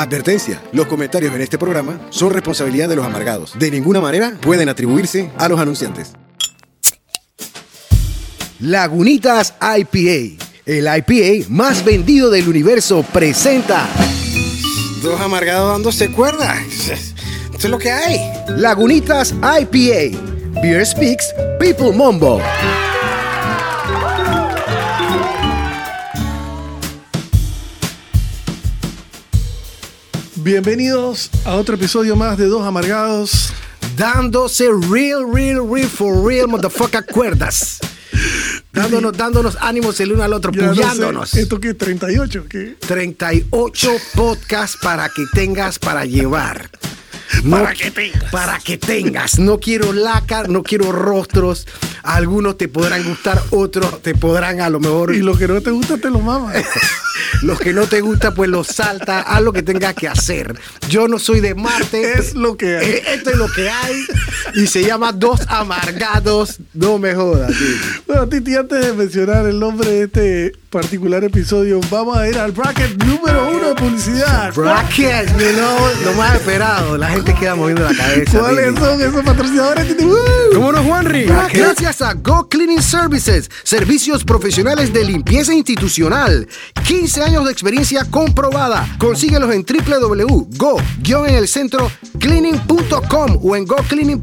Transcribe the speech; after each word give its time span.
Advertencia, 0.00 0.62
los 0.72 0.86
comentarios 0.86 1.34
en 1.34 1.42
este 1.42 1.58
programa 1.58 2.00
son 2.08 2.32
responsabilidad 2.32 2.88
de 2.88 2.96
los 2.96 3.04
amargados. 3.04 3.58
De 3.58 3.70
ninguna 3.70 4.00
manera 4.00 4.32
pueden 4.40 4.70
atribuirse 4.70 5.30
a 5.36 5.46
los 5.46 5.60
anunciantes. 5.60 6.12
Lagunitas 8.60 9.52
IPA, 9.60 10.42
el 10.64 10.88
IPA 10.88 11.50
más 11.50 11.84
vendido 11.84 12.30
del 12.30 12.48
universo, 12.48 13.04
presenta 13.12 13.86
Dos 15.02 15.20
amargados 15.20 15.70
dándose 15.70 16.10
cuerda. 16.10 16.58
Esto 16.62 16.94
es 17.58 17.70
lo 17.70 17.78
que 17.78 17.90
hay. 17.90 18.18
Lagunitas 18.56 19.32
IPA. 19.32 20.18
Beer 20.62 20.86
Speaks, 20.86 21.34
People 21.58 21.92
Mombo. 21.92 22.40
Bienvenidos 30.42 31.30
a 31.44 31.54
otro 31.56 31.74
episodio 31.74 32.16
más 32.16 32.38
de 32.38 32.46
Dos 32.46 32.62
Amargados. 32.66 33.52
Dándose 33.96 34.68
real, 34.90 35.24
real, 35.32 35.60
real, 35.70 35.88
for 35.88 36.24
real, 36.26 36.48
motherfucker, 36.48 37.04
cuerdas. 37.06 37.78
Dándonos, 38.72 39.12
dándonos 39.16 39.56
ánimos 39.60 40.00
el 40.00 40.12
uno 40.12 40.22
al 40.22 40.32
otro, 40.32 40.52
Ya 40.52 40.62
no 40.62 40.74
sé, 40.74 40.80
puyándonos. 40.80 41.34
¿Esto 41.34 41.60
qué? 41.60 41.76
¿38? 41.76 42.48
¿Qué? 42.48 42.76
38 42.86 43.90
podcasts 44.14 44.78
para 44.80 45.08
que 45.08 45.24
tengas 45.34 45.78
para 45.78 46.04
llevar. 46.06 46.70
No- 47.44 47.58
Para 47.58 47.74
que 47.74 47.90
tengas. 47.90 48.30
Para 48.30 48.58
que 48.60 48.78
tengas. 48.78 49.38
No 49.38 49.58
quiero 49.58 49.92
laca, 49.92 50.44
no 50.44 50.62
quiero 50.62 50.92
rostros. 50.92 51.66
Algunos 52.02 52.56
te 52.56 52.68
podrán 52.68 53.04
gustar, 53.04 53.42
otros 53.50 54.00
te 54.02 54.14
podrán 54.14 54.60
a 54.60 54.70
lo 54.70 54.80
mejor. 54.80 55.14
Y 55.14 55.18
lo 55.20 55.36
que 55.36 55.46
no 55.48 55.60
te 55.60 55.70
gusta 55.70 55.98
te 55.98 56.08
lo 56.10 56.20
mama. 56.20 56.52
Los 57.42 57.58
que 57.60 57.72
no 57.72 57.86
te 57.86 58.00
gusta, 58.00 58.32
pues 58.34 58.48
los 58.50 58.66
salta. 58.66 59.20
Haz 59.20 59.42
lo 59.42 59.52
que 59.52 59.62
tengas 59.62 59.94
que 59.94 60.08
hacer. 60.08 60.58
Yo 60.88 61.08
no 61.08 61.18
soy 61.18 61.40
de 61.40 61.54
Marte. 61.54 62.12
Es 62.18 62.34
lo 62.34 62.56
que 62.56 62.78
hay. 62.78 62.86
Eh, 62.86 63.02
Esto 63.14 63.30
es 63.30 63.36
lo 63.36 63.48
que 63.50 63.68
hay. 63.68 64.04
Y 64.54 64.66
se 64.66 64.84
llama 64.84 65.12
Dos 65.12 65.40
Amargados. 65.48 66.58
No 66.74 66.98
me 66.98 67.14
jodas, 67.14 67.48
tío. 67.56 67.66
Bueno, 68.06 68.28
Titi, 68.28 68.54
antes 68.56 68.84
de 68.86 68.92
mencionar 68.92 69.46
el 69.46 69.58
nombre 69.58 69.88
de 69.90 70.02
este 70.04 70.52
particular 70.70 71.24
episodio, 71.24 71.80
vamos 71.90 72.16
a 72.16 72.28
ir 72.28 72.38
al 72.38 72.52
bracket 72.52 73.02
número 73.04 73.48
uno 73.50 73.68
de 73.70 73.74
publicidad. 73.74 74.54
Bracket, 74.54 75.28
you 75.38 75.52
know, 75.56 75.78
lo 76.04 76.12
más 76.14 76.36
esperado. 76.36 76.96
La 76.96 77.08
gente 77.08 77.34
queda 77.34 77.54
moviendo 77.54 77.82
la 77.82 77.94
cabeza. 77.96 78.38
¿Cuáles 78.38 78.68
Titi. 78.68 78.80
son 78.80 79.00
esos 79.02 79.24
patrocinadores, 79.24 79.88
Titi? 79.88 80.04
¿Cómo 80.54 80.72
no, 80.72 80.82
Juanri? 80.84 81.24
Gracias 81.52 82.02
a 82.02 82.14
Go 82.14 82.48
Cleaning 82.48 82.82
Services, 82.82 83.50
servicios 83.64 84.24
profesionales 84.24 84.92
de 84.92 85.04
limpieza 85.04 85.52
institucional. 85.54 86.46
15 86.86 87.09
años 87.18 87.44
de 87.44 87.52
experiencia 87.52 88.04
comprobada. 88.10 88.86
Consíguelos 88.98 89.52
en 89.52 89.64
www.go 89.64 90.80
en 91.26 91.34
el 91.34 91.48
centro 91.48 91.90
cleaning.com 92.18 93.38
o 93.42 93.56
en 93.56 93.66
Go 93.66 93.76
Cleaning. 93.88 94.22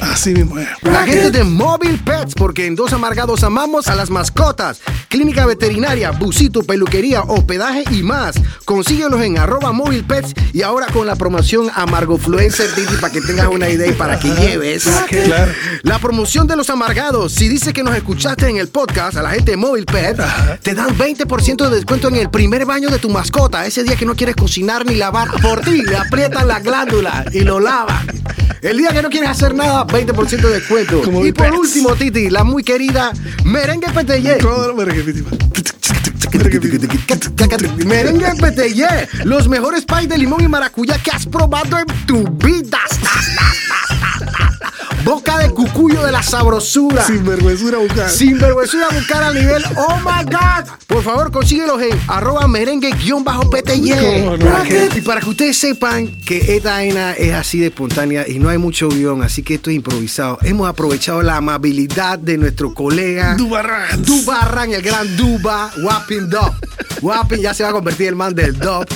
Así 0.00 0.34
mismo 0.34 0.58
es. 0.58 0.68
La 0.82 1.04
gente 1.04 1.30
de 1.30 1.44
Mobile 1.44 1.98
Pets, 2.04 2.34
porque 2.34 2.66
en 2.66 2.74
Dos 2.74 2.92
Amargados 2.92 3.42
amamos 3.42 3.88
a 3.88 3.94
las 3.94 4.10
mascotas. 4.10 4.80
Clínica 5.08 5.46
veterinaria, 5.46 6.10
busito, 6.10 6.62
peluquería, 6.62 7.22
hospedaje 7.22 7.84
y 7.90 8.02
más. 8.02 8.36
Consíguelos 8.64 9.20
en 9.22 9.38
arroba 9.38 9.72
Mobile 9.72 10.02
Pets 10.02 10.34
y 10.52 10.62
ahora 10.62 10.86
con 10.86 11.06
la 11.06 11.16
promoción 11.16 11.70
Amargofluencer 11.74 12.74
Titi 12.74 12.94
para 13.00 13.12
que 13.12 13.20
tengas 13.20 13.48
una 13.48 13.68
idea 13.68 13.86
y 13.86 13.92
para 13.92 14.18
que 14.18 14.28
lleves. 14.28 14.88
Claro. 15.08 15.52
La 15.82 15.98
promoción 15.98 16.46
de 16.46 16.56
los 16.56 16.70
amargados. 16.70 17.32
Si 17.32 17.48
dices 17.48 17.72
que 17.72 17.82
nos 17.82 17.96
escuchaste 17.96 18.48
en 18.48 18.56
el 18.58 18.68
podcast 18.68 19.16
a 19.16 19.22
la 19.22 19.30
gente 19.30 19.52
de 19.52 19.56
Mobile 19.56 19.86
Pet, 19.86 20.18
te 20.62 20.74
dan 20.74 20.96
20% 20.96 21.68
de 21.68 21.74
descuento 21.74 21.97
en 22.06 22.16
el 22.16 22.30
primer 22.30 22.64
baño 22.64 22.90
de 22.90 22.98
tu 23.00 23.08
mascota. 23.08 23.66
Ese 23.66 23.82
día 23.82 23.96
que 23.96 24.06
no 24.06 24.14
quieres 24.14 24.36
cocinar 24.36 24.86
ni 24.86 24.94
lavar 24.94 25.28
por 25.42 25.60
ti, 25.62 25.82
le 25.82 25.96
aprietan 25.96 26.46
la 26.46 26.60
glándula 26.60 27.24
y 27.32 27.40
lo 27.40 27.58
lavan. 27.58 28.06
El 28.62 28.78
día 28.78 28.90
que 28.90 29.02
no 29.02 29.10
quieres 29.10 29.30
hacer 29.30 29.52
nada, 29.54 29.84
20% 29.86 30.40
de 30.40 30.50
descuento. 30.50 31.02
Como 31.02 31.26
y 31.26 31.32
por 31.32 31.52
último, 31.52 31.96
Titi, 31.96 32.30
la 32.30 32.44
muy 32.44 32.62
querida 32.62 33.12
Merengue 33.44 33.88
lo 33.88 34.74
merengue, 37.86 38.34
PTY, 38.34 39.24
los 39.24 39.48
mejores 39.48 39.84
pies 39.84 40.08
de 40.08 40.18
limón 40.18 40.42
y 40.42 40.48
maracuyá 40.48 40.98
que 40.98 41.10
has 41.10 41.26
probado 41.26 41.78
en 41.78 41.86
tu 42.06 42.24
vida. 42.28 42.78
Boca 45.04 45.38
de 45.38 45.50
cucuyo 45.50 46.04
de 46.04 46.12
la 46.12 46.22
sabrosura. 46.22 47.04
Sin 47.04 47.24
vergüenzura 47.24 47.78
buscar. 47.78 48.10
Sin 48.10 48.38
vergüenza 48.38 48.88
buscar 48.92 49.22
al 49.22 49.34
nivel 49.34 49.62
Oh 49.76 49.96
my 50.04 50.24
God. 50.24 50.70
Por 50.86 51.02
favor, 51.02 51.30
consíguelos 51.30 51.80
en 51.82 51.98
arroba 52.08 52.46
merengue-pty. 52.48 53.90
¿Cómo 53.90 54.36
no? 54.36 54.64
Y 54.96 55.00
para 55.02 55.20
que 55.20 55.30
ustedes 55.30 55.58
sepan 55.58 56.08
que 56.24 56.56
esta 56.56 56.72
vaina 56.72 57.12
es 57.12 57.34
así 57.34 57.58
de 57.58 57.66
espontánea 57.66 58.26
y 58.28 58.38
no 58.38 58.48
hay 58.48 58.58
mucho 58.58 58.88
guion, 58.88 59.22
así 59.22 59.42
que 59.42 59.54
esto 59.54 59.70
es 59.70 59.76
improvisado. 59.76 60.38
Hemos 60.42 60.68
aprovechado 60.68 61.22
la 61.22 61.36
amabilidad 61.36 62.18
de 62.18 62.38
nuestro 62.38 62.74
colega 62.74 63.34
Dubarrans. 63.36 64.06
Dubarran, 64.06 64.72
el 64.72 64.82
gran 64.82 65.16
Duba, 65.16 65.70
Wapping 65.82 66.28
Dub. 66.28 66.52
Wapping 67.02 67.40
ya 67.40 67.54
se 67.54 67.62
va 67.62 67.70
a 67.70 67.72
convertir 67.72 68.06
en 68.06 68.10
el 68.10 68.16
man 68.16 68.34
del 68.34 68.58
Dub. 68.58 68.86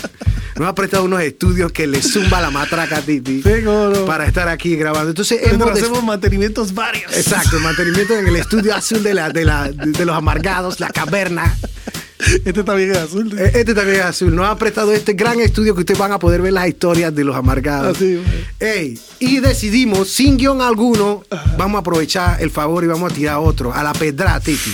Nos 0.59 0.69
ha 0.69 0.75
prestado 0.75 1.05
unos 1.05 1.23
estudios 1.23 1.73
que 1.73 1.87
le 1.87 2.03
zumba 2.03 2.41
la 2.41 2.51
matraca 2.51 2.99
a 2.99 3.01
Titi 3.03 3.43
no. 3.63 4.05
para 4.07 4.27
estar 4.27 4.49
aquí 4.49 4.77
grabando. 4.77 5.11
Entonces 5.11 5.41
hemos 5.45 5.71
hacemos 5.71 6.03
mantenimientos 6.05 6.75
varios. 6.75 7.17
Exacto, 7.17 7.59
mantenimiento 7.61 8.19
en 8.19 8.27
el 8.27 8.37
estudio 8.37 8.75
azul 8.75 9.03
de, 9.03 9.15
la, 9.15 9.31
de, 9.31 9.45
la, 9.45 9.71
de 9.71 10.05
los 10.05 10.17
amargados, 10.17 10.81
la 10.81 10.89
caverna. 10.89 11.57
Este 12.45 12.63
también 12.63 12.93
es 12.93 12.99
azul. 12.99 13.37
Eh, 13.37 13.51
Este 13.55 13.75
también 13.75 13.99
es 13.99 14.05
azul. 14.05 14.35
Nos 14.35 14.47
ha 14.49 14.57
prestado 14.57 14.93
este 14.93 15.15
gran 15.15 15.41
estudio 15.41 15.75
que 15.75 15.81
ustedes 15.81 15.99
van 15.99 16.13
a 16.13 16.19
poder 16.21 16.41
ver 16.41 16.53
las 16.53 16.69
historias 16.69 17.13
de 17.15 17.25
los 17.25 17.35
amargados. 17.35 17.97
Así, 17.97 18.15
güey. 18.15 18.47
Ey, 18.61 18.99
y 19.19 19.41
decidimos, 19.41 20.09
sin 20.09 20.37
guion 20.37 20.63
alguno, 20.63 21.25
vamos 21.59 21.79
a 21.79 21.81
aprovechar 21.81 22.41
el 22.41 22.51
favor 22.51 22.85
y 22.85 22.87
vamos 22.87 23.11
a 23.11 23.15
tirar 23.15 23.39
otro, 23.39 23.73
a 23.75 23.83
la 23.83 23.93
pedra, 23.93 24.39
Titi. 24.39 24.71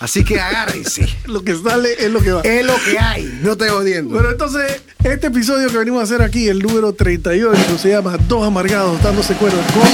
Así 0.00 0.24
que 0.24 0.40
agárrense. 0.40 1.08
Lo 1.26 1.42
que 1.42 1.56
sale 1.56 1.94
es 1.98 2.10
lo 2.10 2.20
que 2.20 2.32
va. 2.32 2.42
es 2.42 2.64
lo 2.64 2.74
que 2.76 2.98
hay, 2.98 3.40
no 3.42 3.56
te 3.56 3.68
jodiendo. 3.68 4.14
Bueno, 4.14 4.30
entonces, 4.30 4.82
este 5.02 5.28
episodio 5.28 5.68
que 5.70 5.78
venimos 5.78 6.00
a 6.00 6.04
hacer 6.04 6.22
aquí, 6.22 6.48
el 6.48 6.60
número 6.60 6.92
38, 6.92 7.78
se 7.78 7.90
llama 7.90 8.16
Dos 8.28 8.46
Amargados 8.46 9.02
dándose 9.02 9.34
cuerda 9.34 9.58
con 9.72 9.88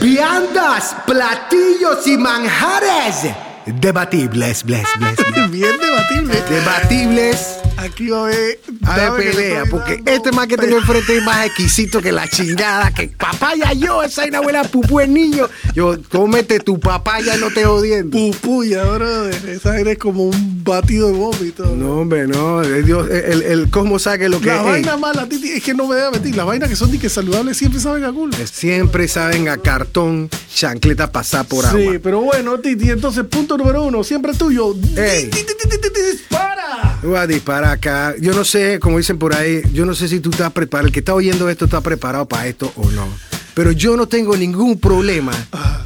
Viandas, 0.00 0.94
platillos 1.06 2.06
y 2.06 2.16
manjares. 2.16 3.32
Debatibles, 3.66 4.62
bless, 4.64 4.86
bless, 4.98 5.16
bless. 5.24 5.50
bien 5.50 5.76
debatible. 5.80 6.42
Debatibles. 6.48 7.59
Aquí 7.80 8.10
va 8.10 8.18
a 8.18 8.24
haber. 8.24 8.60
A 8.84 8.96
ver, 8.96 9.12
pelea, 9.32 9.64
porque 9.70 10.02
este 10.06 10.32
más 10.32 10.46
que 10.46 10.56
tengo 10.56 10.76
enfrente 10.78 11.16
es 11.16 11.22
más 11.24 11.46
exquisito 11.46 12.00
que 12.02 12.12
la 12.12 12.28
chingada, 12.28 12.92
que 12.92 13.08
papaya 13.08 13.72
yo, 13.72 14.02
esa 14.02 14.22
es 14.24 14.28
una 14.28 14.40
buena 14.40 14.62
pupú 14.64 15.00
el 15.00 15.12
niño. 15.14 15.48
Yo, 15.74 15.96
cómete 16.10 16.60
tu 16.60 16.78
papaya, 16.78 17.36
no 17.36 17.50
te 17.50 17.64
jodiendo. 17.64 18.16
Pupuya, 18.16 18.84
brother. 18.84 19.48
Esa 19.48 19.78
eres 19.78 19.98
como 19.98 20.24
un 20.24 20.62
batido 20.64 21.08
de 21.08 21.14
vómito. 21.14 21.74
No, 21.76 22.00
hombre, 22.00 22.26
no, 22.26 22.62
eh, 22.62 22.82
Dios, 22.82 23.08
el, 23.10 23.42
el 23.42 23.70
cómo 23.70 23.98
sabe 23.98 24.28
lo 24.28 24.40
que 24.40 24.46
La 24.48 24.56
es. 24.58 24.64
vaina 24.64 24.96
mala, 24.96 25.26
Titi, 25.28 25.50
es 25.52 25.62
que 25.62 25.72
no 25.74 25.86
me 25.86 25.96
debe 25.96 26.10
mentir. 26.12 26.36
Las 26.36 26.46
vainas 26.46 26.68
que 26.68 26.76
son 26.76 26.90
ni 26.92 26.98
que 26.98 27.08
saludables 27.08 27.56
siempre 27.56 27.80
saben 27.80 28.04
a 28.04 28.12
culo. 28.12 28.36
Siempre 28.50 29.08
saben 29.08 29.48
a 29.48 29.56
cartón, 29.58 30.28
chancleta 30.54 31.10
pasar 31.10 31.46
por 31.46 31.64
sí, 31.64 31.68
agua. 31.86 31.94
pero 32.02 32.20
bueno, 32.20 32.58
Titi, 32.60 32.90
entonces 32.90 33.24
punto 33.24 33.56
número 33.56 33.82
uno, 33.84 34.04
siempre 34.04 34.34
tuyo. 34.34 34.74
Ey. 34.96 35.30
¡Dispara! 35.30 36.98
Voy 37.02 37.16
a 37.16 37.26
disparar 37.26 37.69
acá. 37.72 38.14
Yo 38.20 38.32
no 38.34 38.44
sé, 38.44 38.78
como 38.80 38.98
dicen 38.98 39.18
por 39.18 39.34
ahí, 39.34 39.62
yo 39.72 39.86
no 39.86 39.94
sé 39.94 40.08
si 40.08 40.20
tú 40.20 40.30
estás 40.30 40.52
preparado, 40.52 40.88
el 40.88 40.92
que 40.92 41.00
está 41.00 41.14
oyendo 41.14 41.48
esto 41.48 41.64
está 41.66 41.80
preparado 41.80 42.26
para 42.26 42.46
esto 42.46 42.72
o 42.76 42.90
no. 42.90 43.08
Pero 43.54 43.72
yo 43.72 43.96
no 43.96 44.06
tengo 44.06 44.36
ningún 44.36 44.78
problema 44.78 45.32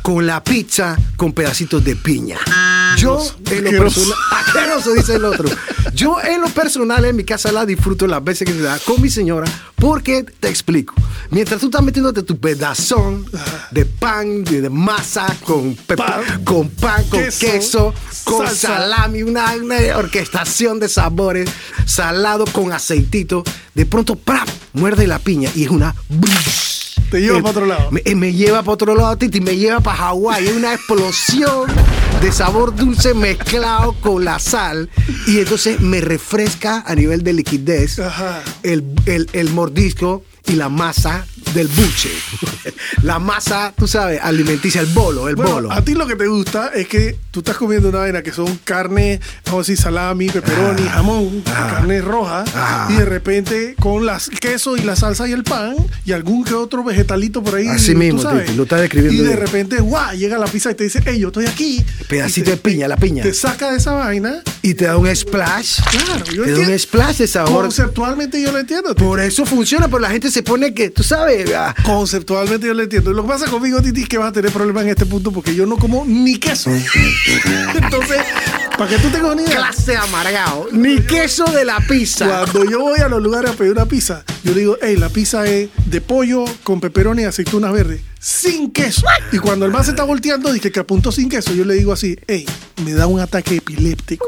con 0.03 0.27
la 0.27 0.45
pizza 0.45 0.97
con 1.17 1.33
pedacitos 1.33 1.83
de 1.85 1.97
piña. 1.97 2.39
Yo, 2.97 3.21
en 3.51 3.65
lo 3.65 3.71
personal, 3.71 4.19
asqueroso 4.31 4.93
dice 4.93 5.17
el 5.17 5.25
otro. 5.25 5.49
Yo, 5.95 6.17
en 6.23 6.41
lo 6.41 6.49
personal, 6.49 7.05
en 7.05 7.15
mi 7.15 7.25
casa 7.25 7.53
la 7.53 7.65
disfruto 7.65 8.07
las 8.07 8.23
veces 8.23 8.47
que 8.47 8.53
se 8.53 8.61
da 8.63 8.79
con 8.85 9.01
mi 9.01 9.09
señora, 9.09 9.47
porque 9.77 10.25
te 10.25 10.49
explico. 10.49 10.95
Mientras 11.31 11.61
tú 11.61 11.67
estás 11.67 11.83
metiéndote 11.83 12.23
tu 12.23 12.39
pedazón 12.39 13.25
de 13.71 13.85
pan, 13.87 14.43
de, 14.45 14.61
de 14.63 14.71
masa, 14.71 15.27
con, 15.45 15.75
Pan. 15.77 16.43
con 16.45 16.69
pan, 16.71 17.05
con 17.05 17.21
Queso. 17.21 17.39
queso, 17.47 17.95
con 18.25 18.47
Salsa. 18.47 18.69
salami, 18.79 19.23
una, 19.23 19.55
una 19.55 19.77
orquestación 19.97 20.81
de 20.81 20.89
sabores, 20.89 21.49
salado 21.87 22.45
con 22.47 22.73
aceitito. 22.73 23.45
De 23.75 23.87
pronto, 23.87 24.17
¡prap! 24.17 24.49
muerde 24.73 25.07
la 25.07 25.19
piña 25.21 25.49
y 25.55 25.65
es 25.65 25.71
una. 25.71 25.95
Te 27.11 27.21
lleva 27.21 27.39
Eh, 27.39 27.43
para 27.43 27.51
otro 27.51 27.67
lado. 27.67 27.91
Me, 27.93 28.03
eh, 28.05 28.15
me 28.17 28.33
lleva 28.33 28.61
para 28.63 28.73
otro 28.73 28.95
lado, 28.97 29.17
Titi, 29.17 29.41
me 29.41 29.57
lleva 29.57 29.79
para 29.81 29.97
Hawái. 29.99 30.49
Es 30.49 30.57
una 30.57 30.75
explosión 30.75 31.71
de 32.25 32.33
sabor 32.33 32.75
dulce 32.75 33.13
mezclado 33.13 33.93
con 34.01 34.25
la 34.25 34.39
sal. 34.39 34.89
Y 35.27 35.41
entonces 35.41 35.81
me 35.81 36.01
refresca 36.01 36.83
a 36.87 36.95
nivel 36.95 37.23
de 37.23 37.35
liquidez 37.35 37.99
el, 38.63 38.83
el- 39.05 39.29
el 39.35 39.51
mordisco 39.51 40.25
y 40.47 40.53
la 40.53 40.71
masa 40.71 41.27
del 41.55 41.69
buche. 41.69 42.11
La 43.03 43.19
masa, 43.19 43.73
tú 43.77 43.87
sabes, 43.87 44.21
alimenticia, 44.23 44.81
el 44.81 44.87
bolo, 44.89 45.29
el 45.29 45.37
Bueno, 45.37 45.53
bolo. 45.55 45.73
a 45.73 45.83
ti 45.83 45.95
lo 45.95 46.07
que 46.07 46.17
te 46.17 46.27
gusta 46.27 46.71
es 46.75 46.87
que 46.89 47.17
tú 47.31 47.41
estás 47.41 47.57
comiendo 47.57 47.89
una 47.89 47.99
vaina 47.99 48.23
que 48.23 48.33
son 48.33 48.59
carne, 48.65 49.21
vamos 49.47 49.69
a 49.69 49.73
decir, 49.73 49.77
salami, 49.83 50.29
pepperoni, 50.29 50.83
jamón, 50.83 51.43
Ajá. 51.47 51.69
carne 51.77 52.01
roja, 52.01 52.45
y 52.91 52.95
de 52.95 53.05
repente 53.05 53.75
con 53.81 54.07
las 54.07 54.29
queso 54.31 54.77
y 54.77 54.81
la 54.83 54.97
salsa 54.97 55.29
y 55.29 55.33
el 55.33 55.45
pan 55.45 55.77
y 56.05 56.13
algún 56.13 56.45
que 56.45 56.55
otro 56.55 56.83
vegetalito 56.85 57.43
por 57.43 57.57
ahí. 57.57 57.69
Así 57.69 57.93
tú 57.93 57.99
mismo, 57.99 58.23
sabes. 58.23 58.45
Titi, 58.47 58.57
lo 58.57 58.63
estás 58.65 58.81
describiendo 58.81 59.23
Y 59.23 59.27
de 59.27 59.35
bien. 59.35 59.41
repente, 59.47 59.81
guau, 59.81 60.15
llega 60.17 60.39
la 60.39 60.47
pizza 60.47 60.71
y 60.71 60.75
te 60.75 60.85
dice, 60.85 61.03
hey, 61.05 61.19
yo 61.19 61.29
estoy 61.29 61.47
aquí. 61.47 61.85
Pedacito 62.09 62.47
te- 62.47 62.51
de 62.53 62.57
piña, 62.59 62.89
la 62.89 62.97
piña. 62.97 63.23
Te 63.23 63.35
saca 63.35 63.71
de 63.71 63.79
esa 63.79 63.93
vaina. 63.93 64.43
Y 64.63 64.75
te 64.75 64.87
da 64.87 64.97
un 64.97 65.15
splash. 65.15 65.81
Claro, 65.91 66.25
yo 66.33 66.45
Te 66.45 66.53
da 66.53 66.59
un 66.61 66.79
splash 66.79 67.19
de 67.19 67.27
sabor. 67.27 67.63
Conceptualmente 67.65 68.41
yo 68.41 68.51
lo 68.51 68.59
entiendo. 68.59 68.95
Por 68.95 69.21
eso 69.21 69.45
funciona, 69.45 69.87
pero 69.89 69.99
la 69.99 70.09
gente 70.11 70.31
se 70.31 70.43
pone 70.43 70.73
que, 70.73 70.89
tú 70.91 71.03
sabes, 71.03 71.44
ah, 71.57 71.75
Conceptualmente 71.85 72.67
yo 72.67 72.75
lo 72.75 72.83
entiendo. 72.83 73.13
Lo 73.13 73.23
que 73.23 73.29
pasa 73.29 73.51
conmigo, 73.51 73.81
Titi, 73.83 74.03
es 74.03 74.09
que 74.09 74.19
vas 74.19 74.29
a 74.29 74.33
tener 74.33 74.53
problemas 74.53 74.85
en 74.85 74.91
este 74.91 75.07
punto 75.07 75.33
porque 75.33 75.55
yo 75.55 75.67
no 75.67 75.77
como 75.77 76.05
ni 76.07 76.39
queso. 76.39 76.71
Entonces, 77.75 78.19
para 78.77 78.91
que 78.91 78.99
tú 78.99 79.09
tengas 79.09 79.33
una 79.33 79.43
idea, 79.43 79.57
clase 79.57 79.97
amargado. 79.97 80.69
Ni 80.73 81.01
queso 81.01 81.45
de 81.45 81.65
la 81.65 81.81
pizza. 81.81 82.27
cuando 82.27 82.65
yo 82.71 82.81
voy 82.81 83.01
a 83.01 83.09
los 83.09 83.23
lugares 83.23 83.51
a 83.51 83.55
pedir 83.55 83.73
una 83.73 83.87
pizza, 83.87 84.25
yo 84.43 84.55
digo, 84.55 84.77
hey, 84.83 84.97
la 84.97 85.09
pizza 85.09 85.47
es 85.47 85.69
de 85.95 86.01
pollo 86.01 86.45
con 86.65 86.81
peperoni 86.81 87.23
y 87.23 87.25
aceitunas 87.27 87.73
verdes, 87.73 88.01
sin 88.19 88.73
queso. 88.73 89.03
Y 89.31 89.39
cuando 89.39 89.65
el 89.65 89.71
man 89.71 89.85
se 89.85 89.91
está 89.91 90.03
volteando, 90.03 90.53
dije 90.53 90.73
que 90.73 90.81
apuntó 90.81 91.13
sin 91.13 91.29
queso, 91.29 91.55
yo 91.55 91.65
le 91.65 91.75
digo 91.75 91.93
así, 91.93 92.19
hey, 92.27 92.45
me 92.85 92.93
da 92.95 93.07
un 93.07 93.21
ataque 93.21 93.57
epiléptico. 93.57 94.27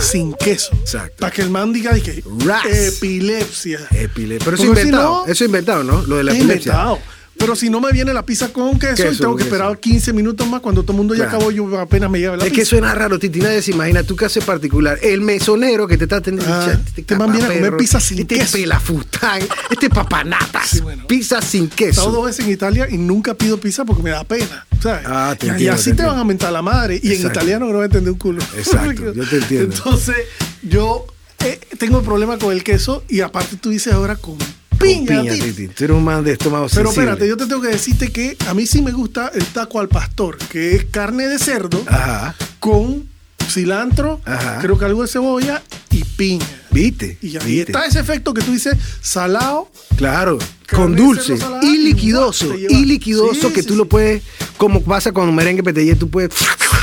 sin 0.00 0.32
queso. 0.32 0.70
Exacto. 0.80 1.16
Para 1.18 1.30
que 1.32 1.42
el 1.42 1.50
man 1.50 1.72
diga, 1.74 1.92
dije, 1.92 2.22
Ras. 2.46 2.64
epilepsia. 2.66 3.80
Epile- 3.90 4.38
Pero 4.42 4.54
eso 4.54 4.54
es 4.54 4.60
si 4.60 4.66
inventado. 4.68 5.08
no- 5.08 5.24
eso 5.26 5.44
es 5.44 5.48
inventado, 5.48 5.84
¿no? 5.84 6.02
Lo 6.02 6.16
de 6.16 6.24
la 6.24 6.32
Es 6.32 6.38
epilepsia. 6.38 6.72
inventado. 6.72 6.98
Pero 7.38 7.54
si 7.56 7.70
no 7.70 7.80
me 7.80 7.92
viene 7.92 8.12
la 8.12 8.24
pizza 8.26 8.48
con 8.52 8.78
queso, 8.78 8.96
Queso, 8.96 9.12
y 9.12 9.16
tengo 9.16 9.36
que 9.36 9.44
queso. 9.44 9.54
esperar 9.54 9.78
15 9.78 10.12
minutos 10.12 10.46
más 10.48 10.60
cuando 10.60 10.82
todo 10.82 10.92
el 10.92 10.98
mundo 10.98 11.14
ya 11.14 11.24
Claro. 11.24 11.36
acabó, 11.38 11.50
yo 11.52 11.78
apenas 11.78 12.10
me 12.10 12.18
lleva 12.18 12.36
la 12.36 12.44
Es 12.44 12.50
que 12.50 12.58
pizza. 12.58 12.70
suena 12.70 12.94
raro, 12.94 13.18
Titi. 13.18 13.38
Nadie 13.40 13.62
se 13.62 13.70
imagina 13.70 14.02
tu 14.02 14.16
caso 14.16 14.40
en 14.40 14.46
particular. 14.46 14.98
El 15.02 15.20
mesonero 15.20 15.86
que 15.86 15.96
te 15.96 16.04
está 16.04 16.16
atendiendo. 16.16 16.52
Ah, 16.54 16.76
este 16.96 17.16
man 17.16 17.30
viene 17.32 17.46
a 17.46 17.52
comer 17.54 17.76
pizza 17.76 18.00
sin 18.00 18.18
este 18.18 18.34
queso. 18.36 18.52
pelafután, 18.58 19.40
este 19.70 19.88
papanatas. 19.88 20.68
Sí, 20.68 20.80
bueno. 20.80 21.06
Pizza 21.06 21.40
sin 21.40 21.70
He 21.78 21.84
estado 21.88 22.10
dos 22.10 22.14
queso. 22.16 22.22
veces 22.24 22.44
en 22.46 22.52
Italia 22.52 22.88
y 22.90 22.98
nunca 22.98 23.34
pido 23.34 23.58
pizza 23.60 23.84
porque 23.84 24.02
me 24.02 24.10
da 24.10 24.24
pena. 24.24 24.66
¿sabes? 24.82 25.02
Ah, 25.06 25.34
te 25.38 25.46
y, 25.46 25.50
entiendo, 25.50 25.74
así 25.74 25.82
te 25.84 25.84
te, 25.84 25.90
entiendo. 25.90 26.12
van 26.12 26.20
a 26.20 26.24
mentar 26.24 26.52
la 26.52 26.62
madre. 26.62 27.00
Y 27.02 27.14
en 27.14 27.26
italiano 27.26 27.66
no 27.66 27.74
va 27.78 27.82
a 27.82 27.86
entender 27.86 28.12
un 28.12 28.18
culo. 28.18 28.42
Exacto, 28.56 29.12
yo 29.14 29.24
te 29.28 29.36
entiendo. 29.36 29.74
Entonces, 29.76 30.16
yo 30.62 31.06
eh, 31.44 31.60
tengo 31.78 31.98
el 32.00 32.04
problema 32.04 32.36
con 32.38 32.52
el 32.52 32.64
queso 32.64 33.04
y 33.08 33.20
aparte 33.20 33.56
tú 33.56 33.70
dices 33.70 33.92
ahora 33.92 34.16
Con 34.16 34.36
piña. 34.78 35.06
piña, 35.22 35.32
Titi. 35.32 35.52
Titi. 35.52 35.68
Tú 35.68 35.84
eres 35.84 35.96
un 35.96 36.04
man 36.04 36.24
de 36.24 36.32
estómago 36.32 36.66
Pero 36.72 36.86
sensible. 36.90 37.10
espérate, 37.12 37.28
yo 37.28 37.36
te 37.36 37.46
tengo 37.46 37.60
que 37.62 37.68
decirte 37.68 38.12
que 38.12 38.36
a 38.46 38.54
mí 38.54 38.66
sí 38.66 38.82
me 38.82 38.92
gusta 38.92 39.30
el 39.34 39.44
taco 39.46 39.80
al 39.80 39.88
pastor, 39.88 40.38
que 40.38 40.74
es 40.74 40.84
carne 40.86 41.26
de 41.28 41.38
cerdo 41.38 41.82
Ajá. 41.86 42.34
con 42.60 43.08
cilantro, 43.50 44.20
Ajá. 44.24 44.58
creo 44.60 44.78
que 44.78 44.84
algo 44.84 45.02
de 45.02 45.08
cebolla 45.08 45.62
y 45.90 46.04
piña. 46.04 46.46
¿Viste? 46.70 47.16
Y, 47.22 47.36
está 47.60 47.86
ese 47.86 47.98
efecto 47.98 48.34
que 48.34 48.42
tú 48.42 48.52
dices 48.52 48.76
salado, 49.00 49.70
Claro, 49.96 50.36
con 50.70 50.94
dulce 50.94 51.34
y 51.62 51.78
liquidoso, 51.78 52.54
y 52.54 52.84
liquidoso 52.84 53.48
Sí, 53.48 53.54
que 53.54 53.62
sí, 53.62 53.66
tú 53.68 53.72
sí. 53.72 53.78
lo 53.78 53.86
puedes, 53.88 54.22
como 54.58 54.82
pasa 54.82 55.10
con 55.12 55.34
merengue 55.34 55.62
petellé, 55.62 55.96
tú 55.96 56.10
puedes 56.10 56.30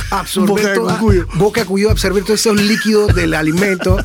absorber 0.09 0.49
Boca 0.49 0.69
de 0.71 0.79
cucuyo. 0.79 1.27
boca 1.35 1.65
cuyo, 1.65 1.91
absorber 1.91 2.23
todos 2.23 2.39
esos 2.39 2.59
líquidos 2.59 3.13
del 3.13 3.35
alimento 3.35 3.97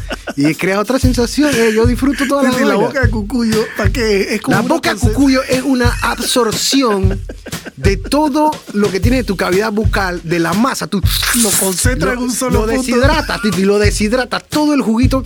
y 0.49 0.55
crea 0.55 0.81
otra 0.81 0.99
sensación. 0.99 1.51
eh, 1.55 1.73
Yo 1.75 1.87
disfruto 1.87 2.27
toda 2.27 2.43
la, 2.45 2.61
y 2.61 2.65
la 2.65 2.75
boca 2.77 3.03
de 3.03 3.11
cucuyo, 3.11 3.65
¿para 3.77 3.91
qué? 3.91 4.35
Es 4.35 4.41
como 4.41 4.57
La 4.57 4.63
boca 4.63 4.95
de 4.95 5.01
cucuyo 5.01 5.43
es 5.43 5.63
una 5.63 5.91
absorción 6.03 7.21
de 7.77 7.97
todo 7.97 8.51
lo 8.73 8.91
que 8.91 9.01
tiene 9.01 9.25
tu 9.25 9.37
cavidad 9.37 9.73
bucal, 9.73 10.21
de 10.25 10.39
la 10.39 10.53
masa. 10.53 10.87
Tú 10.87 11.01
Lo 11.43 11.51
concentra 11.51 12.13
en 12.13 12.19
un 12.19 12.33
solo 12.33 12.61
Lo 12.61 12.67
punto. 12.67 12.83
deshidrata, 12.83 13.41
Titi, 13.41 13.65
lo 13.65 13.79
deshidrata. 13.79 14.41
Todo 14.41 14.75
el 14.75 14.83
juguito 14.83 15.23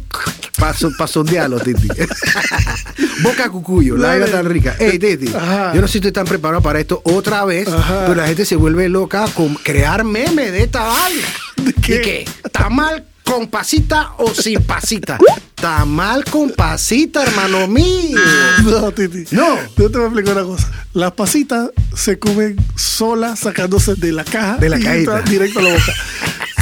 para 0.59 1.07
sondearlo, 1.09 1.59
Titi. 1.61 1.89
boca 3.23 3.45
de 3.45 3.51
cucuyo, 3.51 3.97
la 3.97 4.09
vaina 4.09 4.27
tan 4.27 4.47
rica. 4.47 4.77
Ey, 4.79 4.99
Titi, 4.99 5.29
Ajá. 5.35 5.73
yo 5.75 5.81
no 5.81 5.87
sé 5.87 5.93
si 5.95 5.99
ustedes 5.99 6.11
están 6.13 6.27
preparados 6.27 6.63
para 6.63 6.81
esto 6.81 7.01
otra 7.05 7.45
vez, 7.45 7.69
Ajá. 7.69 8.03
pero 8.07 8.15
la 8.15 8.27
gente 8.27 8.45
se 8.45 8.57
vuelve 8.57 8.89
loca 8.89 9.27
con 9.35 9.55
crear 9.55 10.05
memes 10.05 10.53
de 10.53 10.63
esta 10.65 10.83
vaina. 10.85 11.23
¿De 11.57 11.73
qué? 11.73 12.29
¿Tamal 12.53 13.05
con 13.25 13.49
pasita 13.49 14.13
o 14.19 14.33
sin 14.35 14.63
pasita? 14.63 15.19
Tamal 15.55 16.25
con 16.25 16.51
pasita, 16.51 17.23
hermano 17.23 17.67
mío. 17.67 18.19
No, 18.65 18.93
Titi. 18.93 19.25
No. 19.35 19.57
Yo 19.77 19.91
te 19.91 19.99
voy 19.99 20.03
a 20.03 20.09
explicar 20.09 20.37
una 20.37 20.45
cosa. 20.47 20.71
Las 20.93 21.13
pasitas 21.13 21.71
se 21.97 22.19
comen 22.19 22.57
solas 22.77 23.41
sacándose 23.41 23.95
de 23.95 24.13
la 24.13 24.25
caja 24.25 24.57
De 24.59 24.69
la 24.69 24.79
y 24.79 24.83
cajita. 24.83 25.23
directo 25.23 25.59
a 25.61 25.63
la 25.63 25.71
boca. 25.71 25.93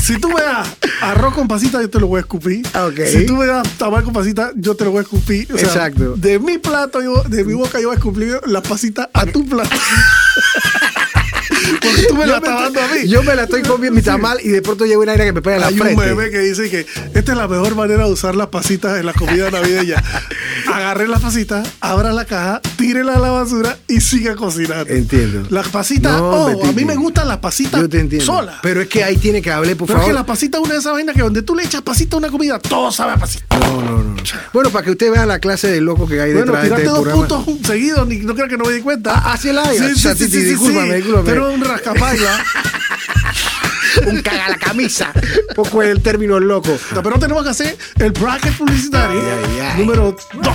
Si 0.02 0.18
tú 0.18 0.28
me 0.30 0.42
das 0.42 0.68
arroz 1.00 1.34
con 1.34 1.46
pasita, 1.46 1.80
yo 1.80 1.88
te 1.90 2.00
lo 2.00 2.06
voy 2.08 2.18
a 2.18 2.20
escupir. 2.20 2.66
Ok. 2.76 3.00
Si 3.10 3.24
tú 3.26 3.36
me 3.36 3.46
das 3.46 3.68
tamal 3.78 4.02
con 4.04 4.12
pasita, 4.12 4.50
yo 4.56 4.74
te 4.74 4.84
lo 4.84 4.90
voy 4.92 4.98
a 5.00 5.02
escupir. 5.02 5.52
O 5.52 5.58
sea, 5.58 5.66
Exacto. 5.68 6.14
De 6.16 6.38
mi 6.38 6.58
plato, 6.58 7.00
yo, 7.02 7.22
de 7.24 7.44
mi 7.44 7.54
boca, 7.54 7.80
yo 7.80 7.88
voy 7.88 7.94
a 7.94 7.98
escupir 7.98 8.40
las 8.46 8.66
pasitas 8.66 9.08
a 9.12 9.26
tu 9.26 9.46
plato. 9.46 9.70
Porque 11.80 12.02
tú 12.08 12.14
me 12.16 12.26
la 12.26 12.36
estás 12.36 12.60
dando 12.60 12.80
a 12.80 12.88
mí. 12.88 13.08
Yo 13.08 13.22
me 13.22 13.34
la 13.34 13.44
estoy 13.44 13.62
comiendo 13.62 13.96
mi 13.96 14.02
tamal 14.02 14.38
y 14.42 14.48
de 14.48 14.62
pronto 14.62 14.84
llega 14.84 14.98
una 14.98 15.12
aire 15.12 15.24
que 15.26 15.32
me 15.32 15.42
pega 15.42 15.56
en 15.56 15.60
la 15.62 15.66
Hay 15.68 15.74
un 15.74 15.80
frente. 15.80 16.06
meme 16.06 16.30
que 16.30 16.38
dice 16.40 16.70
que 16.70 16.86
esta 17.14 17.32
es 17.32 17.38
la 17.38 17.48
mejor 17.48 17.74
manera 17.74 18.04
de 18.06 18.12
usar 18.12 18.34
las 18.34 18.48
pasitas 18.48 18.98
en 18.98 19.06
la 19.06 19.12
comida 19.12 19.50
navideña. 19.50 20.02
Agarre 20.72 21.06
las 21.08 21.20
pasitas, 21.20 21.68
abra 21.80 22.12
la 22.12 22.24
caja, 22.24 22.60
tírela 22.76 23.16
a 23.16 23.18
la 23.18 23.30
basura 23.30 23.76
y 23.88 24.00
siga 24.00 24.34
cocinando. 24.36 24.92
Entiendo. 24.92 25.46
Las 25.50 25.68
pasitas, 25.68 26.12
No, 26.18 26.30
oh, 26.30 26.64
a 26.66 26.72
mí 26.72 26.84
me 26.84 26.96
gustan 26.96 27.28
las 27.28 27.38
pasitas 27.38 27.80
Yo 27.80 27.88
te 27.88 28.00
entiendo. 28.00 28.24
solas. 28.24 28.56
Pero 28.62 28.80
es 28.80 28.88
que 28.88 29.04
ahí 29.04 29.16
tiene 29.16 29.42
que 29.42 29.50
hablar, 29.50 29.76
por 29.76 29.86
Pero 29.86 29.98
es 29.98 30.02
favor. 30.04 30.14
que 30.14 30.20
la 30.20 30.26
pasita 30.26 30.58
es 30.58 30.64
una 30.64 30.72
de 30.74 30.80
esas 30.80 30.92
vainas 30.92 31.14
que 31.14 31.22
donde 31.22 31.42
tú 31.42 31.54
le 31.54 31.64
echas 31.64 31.82
pasita 31.82 32.16
a 32.16 32.18
una 32.18 32.28
comida, 32.30 32.58
todo 32.58 32.90
sabe 32.90 33.12
a 33.12 33.16
pasita. 33.18 33.44
No, 33.58 33.82
no, 33.82 34.02
no. 34.02 34.14
Bueno, 34.52 34.70
para 34.70 34.84
que 34.84 34.92
usted 34.92 35.10
vea 35.12 35.26
la 35.26 35.38
clase 35.40 35.68
de 35.68 35.80
loco 35.80 36.06
que 36.06 36.20
hay 36.20 36.32
Bueno, 36.32 36.52
detrás 36.52 36.62
de 36.70 36.74
este 36.76 36.84
dos 36.88 37.00
programa. 37.02 37.26
puntos 37.44 37.66
seguidos, 37.66 38.06
ni, 38.08 38.16
no 38.18 38.34
creo 38.34 38.48
que 38.48 38.56
no 38.56 38.64
me 38.64 38.72
di 38.72 38.80
cuenta. 38.80 39.12
Ah, 39.14 39.32
así 39.34 39.48
es 39.50 39.54
la 39.54 39.62
vaina. 39.62 39.88
Sí, 39.88 39.94
sí, 39.94 40.08
sí, 40.16 40.24
sí, 40.24 40.30
sí, 40.30 40.40
discúlpame, 40.44 40.94
discúlpame. 40.96 41.24
Pero 41.30 41.52
un 41.52 41.60
rascapaila. 41.62 42.44
Un 44.06 44.22
caga 44.22 44.48
la 44.48 44.56
camisa. 44.56 45.12
Poco 45.54 45.82
es 45.82 45.90
el 45.90 46.02
término 46.02 46.40
loco. 46.40 46.76
No, 46.94 47.02
Pero 47.02 47.18
tenemos 47.18 47.44
que 47.44 47.50
hacer 47.50 47.76
el 47.98 48.12
bracket 48.12 48.56
publicitario 48.56 49.20
número 49.76 50.16
2. 50.32 50.52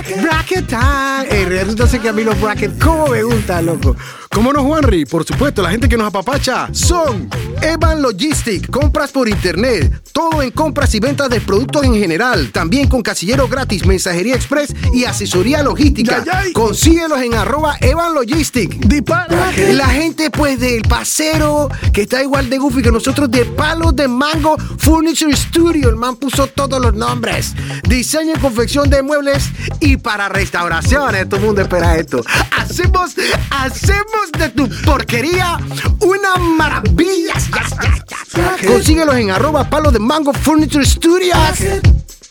Bracket 0.00 0.16
time. 0.16 0.22
Bracket 0.22 0.66
time. 0.66 1.26
Eh, 1.30 1.44
resulta 1.46 1.86
ser 1.86 2.00
que 2.00 2.08
a 2.08 2.12
mí 2.12 2.24
los 2.24 2.40
brackets, 2.40 2.82
¿cómo 2.82 3.08
me 3.08 3.22
gusta, 3.22 3.60
loco? 3.60 3.96
¿Cómo 4.32 4.52
no, 4.52 4.62
Juanri? 4.62 5.06
Por 5.06 5.24
supuesto, 5.24 5.60
la 5.60 5.70
gente 5.70 5.88
que 5.88 5.96
nos 5.96 6.06
apapacha 6.06 6.68
son 6.72 7.28
Evan 7.60 8.00
Logistic, 8.00 8.70
compras 8.70 9.10
por 9.10 9.28
internet, 9.28 9.92
todo 10.12 10.40
en 10.40 10.52
compras 10.52 10.94
y 10.94 11.00
ventas 11.00 11.28
de 11.28 11.40
productos 11.40 11.84
en 11.84 11.94
general, 11.94 12.52
también 12.52 12.88
con 12.88 13.02
casillero 13.02 13.48
gratis, 13.48 13.84
mensajería 13.84 14.36
express 14.36 14.72
y 14.94 15.04
asesoría 15.04 15.64
logística. 15.64 16.24
Ya, 16.24 16.44
ya. 16.44 16.52
Consíguelos 16.52 17.20
en 17.20 17.34
arroba 17.34 17.76
Evan 17.80 18.14
Logistic. 18.14 18.78
Dispara. 18.86 19.52
La 19.72 19.88
gente 19.88 20.30
pues 20.30 20.60
del 20.60 20.82
pasero 20.82 21.68
que 21.92 22.02
está 22.02 22.22
igual 22.22 22.48
de 22.48 22.58
goofy 22.58 22.82
que 22.82 22.92
nosotros 22.92 23.30
de 23.32 23.44
Palos 23.44 23.96
de 23.96 24.06
Mango 24.06 24.56
Furniture 24.78 25.34
Studio. 25.36 25.88
El 25.88 25.96
man 25.96 26.14
puso 26.14 26.46
todos 26.46 26.80
los 26.80 26.94
nombres. 26.94 27.54
Diseño 27.88 28.34
y 28.36 28.38
confección 28.38 28.88
de 28.88 29.02
muebles 29.02 29.50
y 29.80 29.89
para 29.96 30.28
restauraciones. 30.28 31.28
Todo 31.28 31.40
el 31.40 31.46
mundo 31.46 31.62
espera 31.62 31.96
esto. 31.96 32.22
Hacemos, 32.58 33.14
hacemos 33.50 34.32
de 34.38 34.48
tu 34.50 34.68
porquería 34.84 35.58
una 36.00 36.36
maravilla. 36.36 37.34
Consíguelos 38.66 39.16
en 39.16 39.30
arroba 39.30 39.68
Palos 39.68 39.92
de 39.92 39.98
Mango 39.98 40.32
Furniture 40.32 40.84
Studios. 40.84 41.36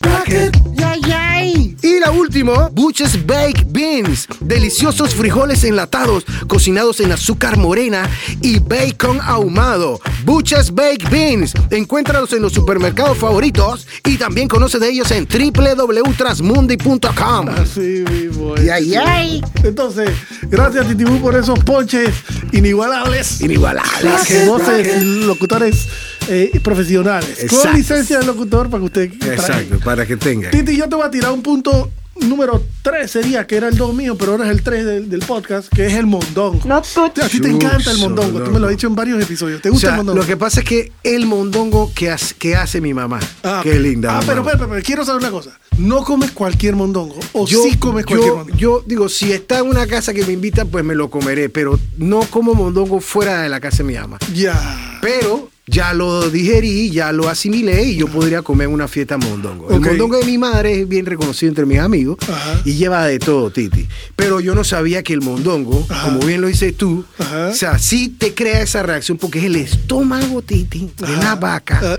Yay, 0.02 1.02
yay. 1.02 1.76
Y 1.82 2.00
la 2.00 2.12
última, 2.12 2.70
Butch's 2.70 3.26
Baked 3.26 3.66
Beans. 3.70 4.28
Deliciosos 4.40 5.16
frijoles 5.16 5.64
enlatados, 5.64 6.26
cocinados 6.48 7.00
en 7.00 7.12
azúcar 7.12 7.58
morena 7.58 8.08
y 8.42 8.60
bacon 8.60 9.20
ahumado. 9.22 10.00
Butch's 10.24 10.72
Baked 10.74 11.10
Beans. 11.10 11.54
Encuéntralos 11.70 12.34
en 12.34 12.42
los 12.42 12.54
supermercados 12.54 13.18
favoritos 13.18 13.88
y 14.06 14.18
también 14.18 14.48
conoce 14.48 14.80
de 14.80 14.90
ellos 14.90 15.12
en 15.12 15.28
www.transmundi.com. 15.28 17.50
Así 17.50 18.04
mismo. 18.10 18.56
Yay, 18.56 18.88
yay. 18.88 19.44
Entonces, 19.64 20.12
gracias 20.44 20.88
Titibú 20.88 21.20
por 21.20 21.36
esos 21.36 21.60
ponches 21.60 22.14
inigualables. 22.52 23.42
Inigualables. 23.42 24.22
Que 24.28 24.46
voces 24.46 25.04
locutores 25.04 25.88
eh, 26.30 26.60
profesionales. 26.64 27.38
Exacto. 27.40 27.70
Con 27.70 27.76
licencia 27.76 28.20
de 28.20 28.26
locutor 28.26 28.70
para 28.70 28.82
que 28.82 28.86
usted. 28.86 29.12
Exacto, 29.32 29.80
para 29.90 30.06
que 30.06 30.18
tenga. 30.18 30.52
Titi, 30.52 30.78
yo 30.78 30.88
te 30.88 30.96
voy 30.96 31.04
a 31.04 31.10
tirar 31.10 31.32
un 31.32 31.42
punto 31.42 31.90
número 32.18 32.62
3 32.84 33.10
sería, 33.10 33.48
que 33.48 33.56
era 33.56 33.70
el 33.70 33.76
2 33.76 33.96
mío, 33.96 34.16
pero 34.16 34.34
ahora 34.34 34.46
es 34.46 34.52
el 34.52 34.62
3 34.62 34.86
del, 34.86 35.10
del 35.10 35.22
podcast, 35.22 35.68
que 35.74 35.88
es 35.88 35.94
el 35.94 36.06
mondongo. 36.06 36.62
Not 36.68 36.86
good. 36.94 37.24
A 37.24 37.28
ti 37.28 37.42
te 37.42 37.50
encanta 37.50 37.90
el 37.90 37.98
mondongo, 37.98 38.44
tú 38.44 38.52
me 38.52 38.60
lo 38.60 38.68
has 38.68 38.72
dicho 38.72 38.86
en 38.86 38.94
varios 38.94 39.20
episodios. 39.20 39.64
¿Te 39.64 39.72
gusta 39.72 39.88
O 39.88 39.90
sea, 39.90 39.90
el 39.90 39.98
mondongo? 39.98 40.20
lo 40.20 40.28
que 40.28 40.38
pasa 40.38 40.60
es 40.60 40.68
que 40.68 40.92
el 41.02 41.26
mondongo 41.26 41.92
que 41.96 42.12
hace, 42.12 42.36
que 42.36 42.56
hace 42.56 42.82
mi 42.82 42.94
mamá. 42.94 43.20
Ah, 43.44 43.62
Qué 43.64 43.80
linda. 43.80 44.20
Ah, 44.20 44.24
pero, 44.24 44.44
pero, 44.44 44.70
pero, 44.70 44.80
quiero 44.84 45.04
saber 45.04 45.22
una 45.24 45.32
cosa. 45.32 45.58
No 45.80 46.04
comes 46.04 46.30
cualquier 46.34 46.76
mondongo. 46.76 47.20
O 47.34 47.48
yo, 47.48 47.64
sí 47.64 47.76
comes 47.78 48.06
cualquier 48.06 48.30
yo, 48.30 48.38
mondongo. 48.38 48.60
yo 48.60 48.84
digo, 48.86 49.10
si 49.10 49.32
está 49.32 49.58
en 49.58 49.70
una 49.70 49.88
casa 49.88 50.14
que 50.14 50.24
me 50.24 50.34
invitan, 50.34 50.68
pues 50.68 50.86
me 50.86 50.94
lo 50.94 51.10
comeré, 51.10 51.50
pero 51.50 51.80
no 51.98 52.20
como 52.30 52.54
mondongo 52.54 53.00
fuera 53.00 53.42
de 53.42 53.50
la 53.50 53.60
casa 53.60 53.78
de 53.78 53.86
mi 53.86 53.96
mamá. 53.96 54.20
Ya. 54.36 55.00
Pero 55.02 55.50
ya 55.70 55.94
lo 55.94 56.30
digerí, 56.30 56.90
ya 56.90 57.12
lo 57.12 57.30
asimilé 57.30 57.84
y 57.84 57.96
yo 57.98 58.08
podría 58.08 58.42
comer 58.42 58.68
una 58.68 58.88
fiesta 58.88 59.18
mondongo. 59.18 59.70
El 59.70 59.80
mondongo 59.82 60.18
de 60.18 60.26
mi 60.26 60.38
madre 60.38 60.82
es 60.82 60.88
bien 60.88 61.06
reconocido 61.06 61.50
entre 61.50 61.66
mis 61.66 61.80
amigos 61.80 62.18
Ajá. 62.28 62.62
y 62.66 62.74
lleva 62.74 63.06
de 63.06 63.20
todo, 63.20 63.52
Titi. 63.52 63.88
Pero 64.16 64.40
yo 64.40 64.56
no 64.56 64.64
sabía 64.64 65.04
que 65.04 65.14
el 65.14 65.22
mondongo, 65.22 65.86
Ajá. 65.90 66.06
como 66.08 66.20
bien 66.26 66.42
lo 66.42 66.48
dices 66.48 66.76
tú, 66.76 67.06
Ajá. 67.20 67.48
o 67.50 67.54
sea, 67.54 67.78
sí 67.78 68.10
te 68.18 68.34
crea 68.34 68.62
esa 68.62 68.84
reacción 68.84 69.18
porque 69.18 69.40
es 69.40 69.46
el 69.46 69.56
estómago, 69.58 70.42
Titi, 70.42 70.90
de 70.98 71.18
la 71.18 71.36
vaca 71.36 71.80
Ah. 71.84 71.98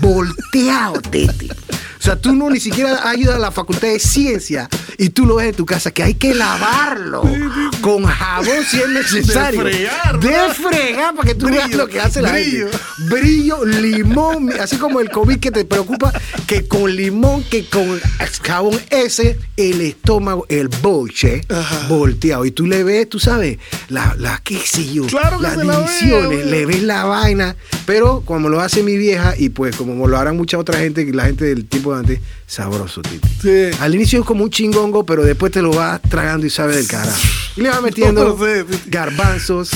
volteado, 0.00 1.00
Titi. 1.02 1.48
O 2.00 2.02
sea, 2.02 2.16
tú 2.16 2.34
no 2.34 2.48
ni 2.48 2.58
siquiera 2.60 3.06
ayudas 3.06 3.36
a 3.36 3.38
la 3.38 3.50
facultad 3.50 3.88
de 3.88 3.98
ciencia 4.00 4.70
y 4.96 5.10
tú 5.10 5.26
lo 5.26 5.34
ves 5.36 5.48
en 5.50 5.54
tu 5.54 5.66
casa, 5.66 5.90
que 5.90 6.02
hay 6.02 6.14
que 6.14 6.34
lavarlo 6.34 7.22
con 7.82 8.04
jabón 8.06 8.64
si 8.66 8.80
es 8.80 8.88
necesario. 8.88 9.60
fregar, 9.60 10.18
De 10.18 10.28
¿verdad? 10.28 10.54
fregar 10.54 11.14
para 11.14 11.28
que 11.28 11.34
tú 11.34 11.46
veas 11.50 11.70
lo 11.74 11.86
que 11.88 12.00
hace 12.00 12.22
la 12.22 12.32
brillo. 12.32 12.68
gente. 12.70 12.78
Brillo, 13.14 13.64
limón, 13.66 14.50
así 14.58 14.76
como 14.78 15.00
el 15.00 15.10
COVID 15.10 15.38
que 15.40 15.50
te 15.50 15.64
preocupa, 15.66 16.10
que 16.46 16.66
con 16.66 16.94
limón, 16.96 17.44
que 17.44 17.66
con 17.68 18.00
jabón 18.46 18.80
ese, 18.88 19.38
el 19.58 19.82
estómago, 19.82 20.46
el 20.48 20.68
bolche, 20.68 21.42
Ajá. 21.50 21.86
volteado. 21.88 22.46
Y 22.46 22.50
tú 22.50 22.66
le 22.66 22.82
ves, 22.82 23.08
tú 23.10 23.18
sabes, 23.20 23.58
la, 23.90 24.14
la 24.18 24.40
qué 24.42 24.58
sé 24.58 24.90
yo, 24.90 25.06
Claro 25.06 25.36
que 25.36 25.42
las 25.42 25.54
se 25.56 25.64
la 25.64 25.78
ve, 25.78 25.84
divisiones, 25.86 26.46
le 26.46 26.66
ves 26.66 26.82
la 26.82 27.04
vaina, 27.04 27.56
pero 27.90 28.22
como 28.24 28.48
lo 28.48 28.60
hace 28.60 28.84
mi 28.84 28.96
vieja 28.96 29.34
y 29.36 29.48
pues 29.48 29.74
como 29.74 30.06
lo 30.06 30.16
harán 30.16 30.36
mucha 30.36 30.56
otra 30.58 30.78
gente, 30.78 31.04
la 31.12 31.24
gente 31.24 31.44
del 31.46 31.64
tiempo 31.64 31.92
de 31.92 31.98
antes, 31.98 32.20
sabroso, 32.46 33.02
Titi. 33.02 33.28
Sí. 33.42 33.76
Al 33.80 33.92
inicio 33.96 34.20
es 34.20 34.24
como 34.24 34.44
un 34.44 34.50
chingongo, 34.50 35.04
pero 35.04 35.24
después 35.24 35.50
te 35.50 35.60
lo 35.60 35.72
vas 35.72 36.00
tragando 36.02 36.46
y 36.46 36.50
sabe 36.50 36.76
del 36.76 36.86
carajo. 36.86 37.18
Y 37.56 37.62
le 37.62 37.68
vas 37.68 37.82
metiendo 37.82 38.22
No 38.38 38.46
sé, 38.46 38.62
Titi. 38.62 38.90
garbanzos, 38.90 39.70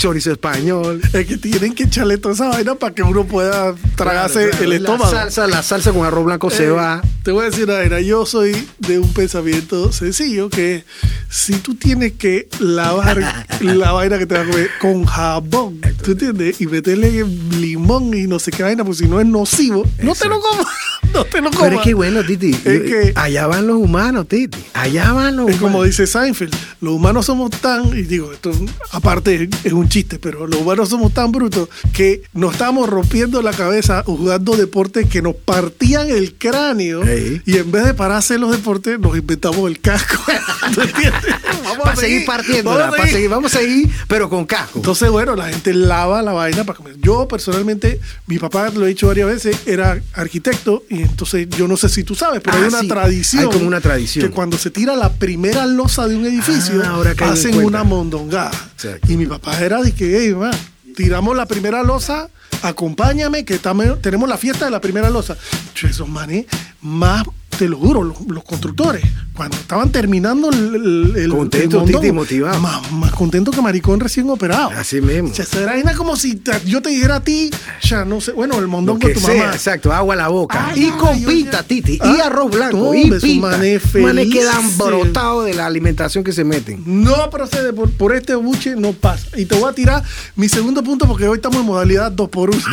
chorizo 0.00 0.32
español. 0.32 1.00
Es 1.12 1.26
que 1.26 1.36
tienen 1.36 1.74
que 1.74 1.82
echarle 1.84 2.16
toda 2.16 2.34
esa 2.34 2.48
vaina 2.48 2.74
para 2.74 2.94
que 2.94 3.02
uno 3.02 3.24
pueda 3.26 3.74
tragarse 3.96 4.34
Claro, 4.48 4.50
claro. 4.50 4.64
el 4.64 4.72
estómago. 4.72 5.04
La 5.12 5.18
salsa, 5.20 5.46
la 5.46 5.62
salsa 5.62 5.92
con 5.92 6.06
arroz 6.06 6.24
blanco 6.24 6.48
se 6.48 6.64
Eh, 6.64 6.70
va. 6.70 7.02
Te 7.22 7.32
voy 7.32 7.42
a 7.44 7.50
decir 7.50 7.64
una 7.64 7.74
vaina. 7.74 8.00
Yo 8.00 8.24
soy 8.24 8.66
de 8.78 8.98
un 8.98 9.12
pensamiento 9.12 9.92
sencillo 9.92 10.48
que 10.48 10.84
si 11.28 11.52
tú 11.56 11.74
tienes 11.74 12.12
que 12.12 12.48
lavar 12.60 13.18
la 13.60 13.92
vaina 13.92 14.18
que 14.18 14.24
te 14.24 14.34
vas 14.38 14.46
a 14.48 14.50
comer 14.50 14.70
con 14.80 15.04
jabón, 15.04 15.80
¿tú 16.02 16.12
entiendes? 16.12 16.60
Y 16.62 16.66
meterle 16.66 17.22
limón 17.58 18.14
y 18.14 18.26
no 18.26 18.38
sé 18.38 18.50
qué 18.52 18.62
vaina, 18.62 18.84
pues 18.86 18.98
si 18.98 19.06
no 19.06 19.20
es 19.20 19.26
nocivo, 19.26 19.84
no 20.02 20.14
te 20.14 20.28
lo 20.28 20.40
comas. 20.40 20.66
No 21.12 21.24
te 21.24 21.40
lo 21.40 21.50
comas. 21.50 21.64
Pero 21.68 21.76
es 21.80 21.82
que 21.86 21.94
bueno, 21.94 22.22
Titi. 22.24 22.50
Es 22.50 22.62
que- 22.62 23.12
allá 23.16 23.46
van 23.48 23.66
los 23.66 23.76
humanos, 23.76 24.28
Titi. 24.28 24.58
Allá 24.74 25.12
van 25.12 25.36
los 25.36 25.48
Es 25.50 25.56
como 25.56 25.78
humanos. 25.78 25.86
dice 25.96 26.06
Seinfeld, 26.06 26.54
los 26.80 26.94
humanos 26.94 27.26
somos 27.26 27.50
tan, 27.50 27.88
y 27.88 28.02
digo, 28.02 28.32
esto 28.32 28.52
aparte 28.92 29.48
es 29.64 29.72
un 29.72 29.88
chiste, 29.88 30.18
pero 30.18 30.46
los 30.46 30.60
humanos 30.60 30.88
somos 30.88 31.12
tan 31.12 31.32
brutos 31.32 31.68
que 31.92 32.22
nos 32.32 32.52
estamos 32.52 32.88
rompiendo 32.88 33.42
la 33.42 33.52
cabeza 33.52 34.02
jugando 34.04 34.56
deportes 34.56 35.08
que 35.08 35.20
nos 35.20 35.34
partían 35.34 36.08
el 36.10 36.34
cráneo 36.34 37.02
y 37.44 37.56
en 37.56 37.70
vez 37.72 37.84
de 37.86 37.94
parar 37.94 38.16
a 38.16 38.18
hacer 38.18 38.38
los 38.38 38.50
deportes 38.52 38.98
nos 39.00 39.16
inventamos 39.16 39.68
el 39.68 39.80
casco. 39.80 40.16
¿Tú 40.74 40.80
entiendes? 40.82 41.20
Vamos 41.64 41.88
a 41.88 41.96
seguir 41.96 42.24
partiéndola, 42.24 42.90
vamos 42.90 43.00
a 43.00 43.06
seguir, 43.08 43.28
vamos 43.28 43.54
a 43.54 43.58
seguir, 43.58 43.90
pero 44.06 44.28
con 44.30 44.44
casco. 44.46 44.78
Entonces, 44.78 45.10
bueno, 45.10 45.34
la 45.36 45.48
gente 45.48 45.74
lava 45.74 46.22
la 46.22 46.32
vaina 46.32 46.64
para 46.64 46.76
comer. 46.76 46.96
Yo 47.00 47.26
personalmente, 47.26 48.00
mi 48.26 48.38
papá, 48.38 48.70
lo 48.70 48.84
he 48.86 48.88
dicho 48.88 49.06
varias 49.08 49.26
veces, 49.28 49.56
era 49.66 50.00
arquitecto 50.12 50.84
y 50.90 51.02
entonces 51.02 51.48
yo 51.56 51.66
no 51.68 51.76
sé 51.78 51.88
si 51.88 52.04
tú 52.04 52.14
sabes, 52.14 52.40
pero 52.44 52.56
Ah, 52.56 52.60
hay 52.60 52.68
una 52.68 52.80
sí, 52.80 52.88
tradición. 52.88 53.44
hay 53.44 53.50
como 53.50 53.66
una 53.66 53.80
tradición. 53.80 54.26
Que 54.28 54.34
cuando 54.34 54.58
se 54.58 54.70
tira 54.70 54.94
la 54.96 55.10
primera 55.12 55.64
losa 55.64 56.06
de 56.08 56.16
un 56.16 56.26
edificio, 56.26 56.82
Ah, 56.84 56.88
ahora 56.90 57.14
hacen 57.30 57.54
una 57.64 57.84
mondongada. 57.84 58.50
Exacto. 58.74 59.10
Y 59.12 59.16
mi 59.16 59.24
papá 59.26 59.58
era 59.60 59.80
de 59.80 59.92
que, 59.92 60.18
hey, 60.18 60.34
ma, 60.34 60.50
tiramos 60.96 61.36
la 61.36 61.46
primera 61.46 61.82
losa, 61.84 62.28
acompáñame, 62.62 63.44
que 63.44 63.54
estamos- 63.54 64.02
tenemos 64.02 64.28
la 64.28 64.36
fiesta 64.36 64.64
de 64.66 64.70
la 64.70 64.80
primera 64.80 65.08
losa. 65.10 65.36
Yo, 65.74 65.88
esos 65.88 66.08
manes, 66.08 66.46
más, 66.82 67.24
te 67.60 67.68
lo 67.68 67.76
juro, 67.76 68.02
los, 68.02 68.18
los 68.26 68.42
constructores, 68.42 69.04
cuando 69.34 69.54
estaban 69.58 69.92
terminando 69.92 70.48
el, 70.48 71.28
Contento, 71.30 71.84
el 71.84 72.12
motivado. 72.14 72.58
Más, 72.58 72.90
más 72.90 73.12
contento 73.12 73.50
que 73.50 73.60
maricón 73.60 74.00
recién 74.00 74.30
operado. 74.30 74.70
Así 74.70 75.02
mismo. 75.02 75.28
O 75.28 75.34
sea, 75.34 75.44
será 75.44 75.72
vaina 75.72 75.92
como 75.92 76.16
si 76.16 76.40
yo 76.64 76.80
te 76.80 76.88
dijera 76.88 77.16
a 77.16 77.20
ti, 77.22 77.50
ya 77.82 78.06
no 78.06 78.22
sé, 78.22 78.32
bueno, 78.32 78.54
el 78.54 78.62
Lo 78.62 78.68
mondongo 78.68 78.98
que 79.00 79.08
de 79.08 79.14
tu 79.14 79.20
sea, 79.20 79.34
mamá. 79.42 79.52
exacto, 79.54 79.92
agua 79.92 80.14
a 80.14 80.16
la 80.16 80.28
boca. 80.28 80.68
Ay, 80.70 80.80
y 80.80 80.84
ay, 80.86 80.90
con 80.92 81.20
yo 81.20 81.28
pita, 81.28 81.50
ya- 81.50 81.62
Titi. 81.64 81.92
y 81.96 82.00
Ah, 82.00 82.28
arroz 82.28 82.50
blanco. 82.50 82.94
y 82.94 83.10
pita. 83.10 83.46
manes 83.48 83.94
Manes 83.94 84.32
quedan 84.32 84.78
brotados 84.78 85.44
de 85.44 85.52
la 85.52 85.66
alimentación 85.66 86.24
que 86.24 86.32
se 86.32 86.44
meten. 86.44 86.82
No 86.86 87.28
procede, 87.28 87.74
por, 87.74 87.90
por 87.90 88.14
este 88.14 88.34
buche 88.36 88.74
no 88.74 88.94
pasa. 88.94 89.26
Y 89.36 89.44
te 89.44 89.54
voy 89.54 89.68
a 89.68 89.74
tirar 89.74 90.02
mi 90.34 90.48
segundo 90.48 90.82
punto 90.82 91.06
porque 91.06 91.28
hoy 91.28 91.36
estamos 91.36 91.58
en 91.60 91.66
modalidad 91.66 92.10
2 92.10 92.26
por 92.30 92.48
1 92.48 92.58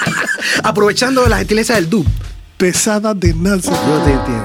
Aprovechando 0.62 1.26
la 1.26 1.38
gentileza 1.38 1.74
del 1.74 1.90
dub. 1.90 2.06
Pesada 2.62 3.12
de 3.12 3.34
Nancy. 3.34 3.70
Yo 3.70 4.02
te 4.04 4.12
entiendo. 4.12 4.44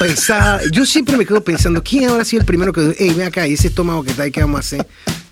Pesada. 0.00 0.62
Yo 0.72 0.86
siempre 0.86 1.18
me 1.18 1.26
quedo 1.26 1.44
pensando, 1.44 1.82
¿quién 1.82 2.08
habrá 2.08 2.24
sido 2.24 2.40
el 2.40 2.46
primero 2.46 2.72
que 2.72 2.96
hey, 2.98 3.12
ven 3.14 3.26
acá, 3.26 3.46
y 3.46 3.52
ese 3.52 3.68
estómago 3.68 4.02
que 4.02 4.12
está 4.12 4.22
ahí, 4.22 4.30
¿qué 4.30 4.40
vamos 4.40 4.56
a 4.56 4.60
hacer? 4.60 4.86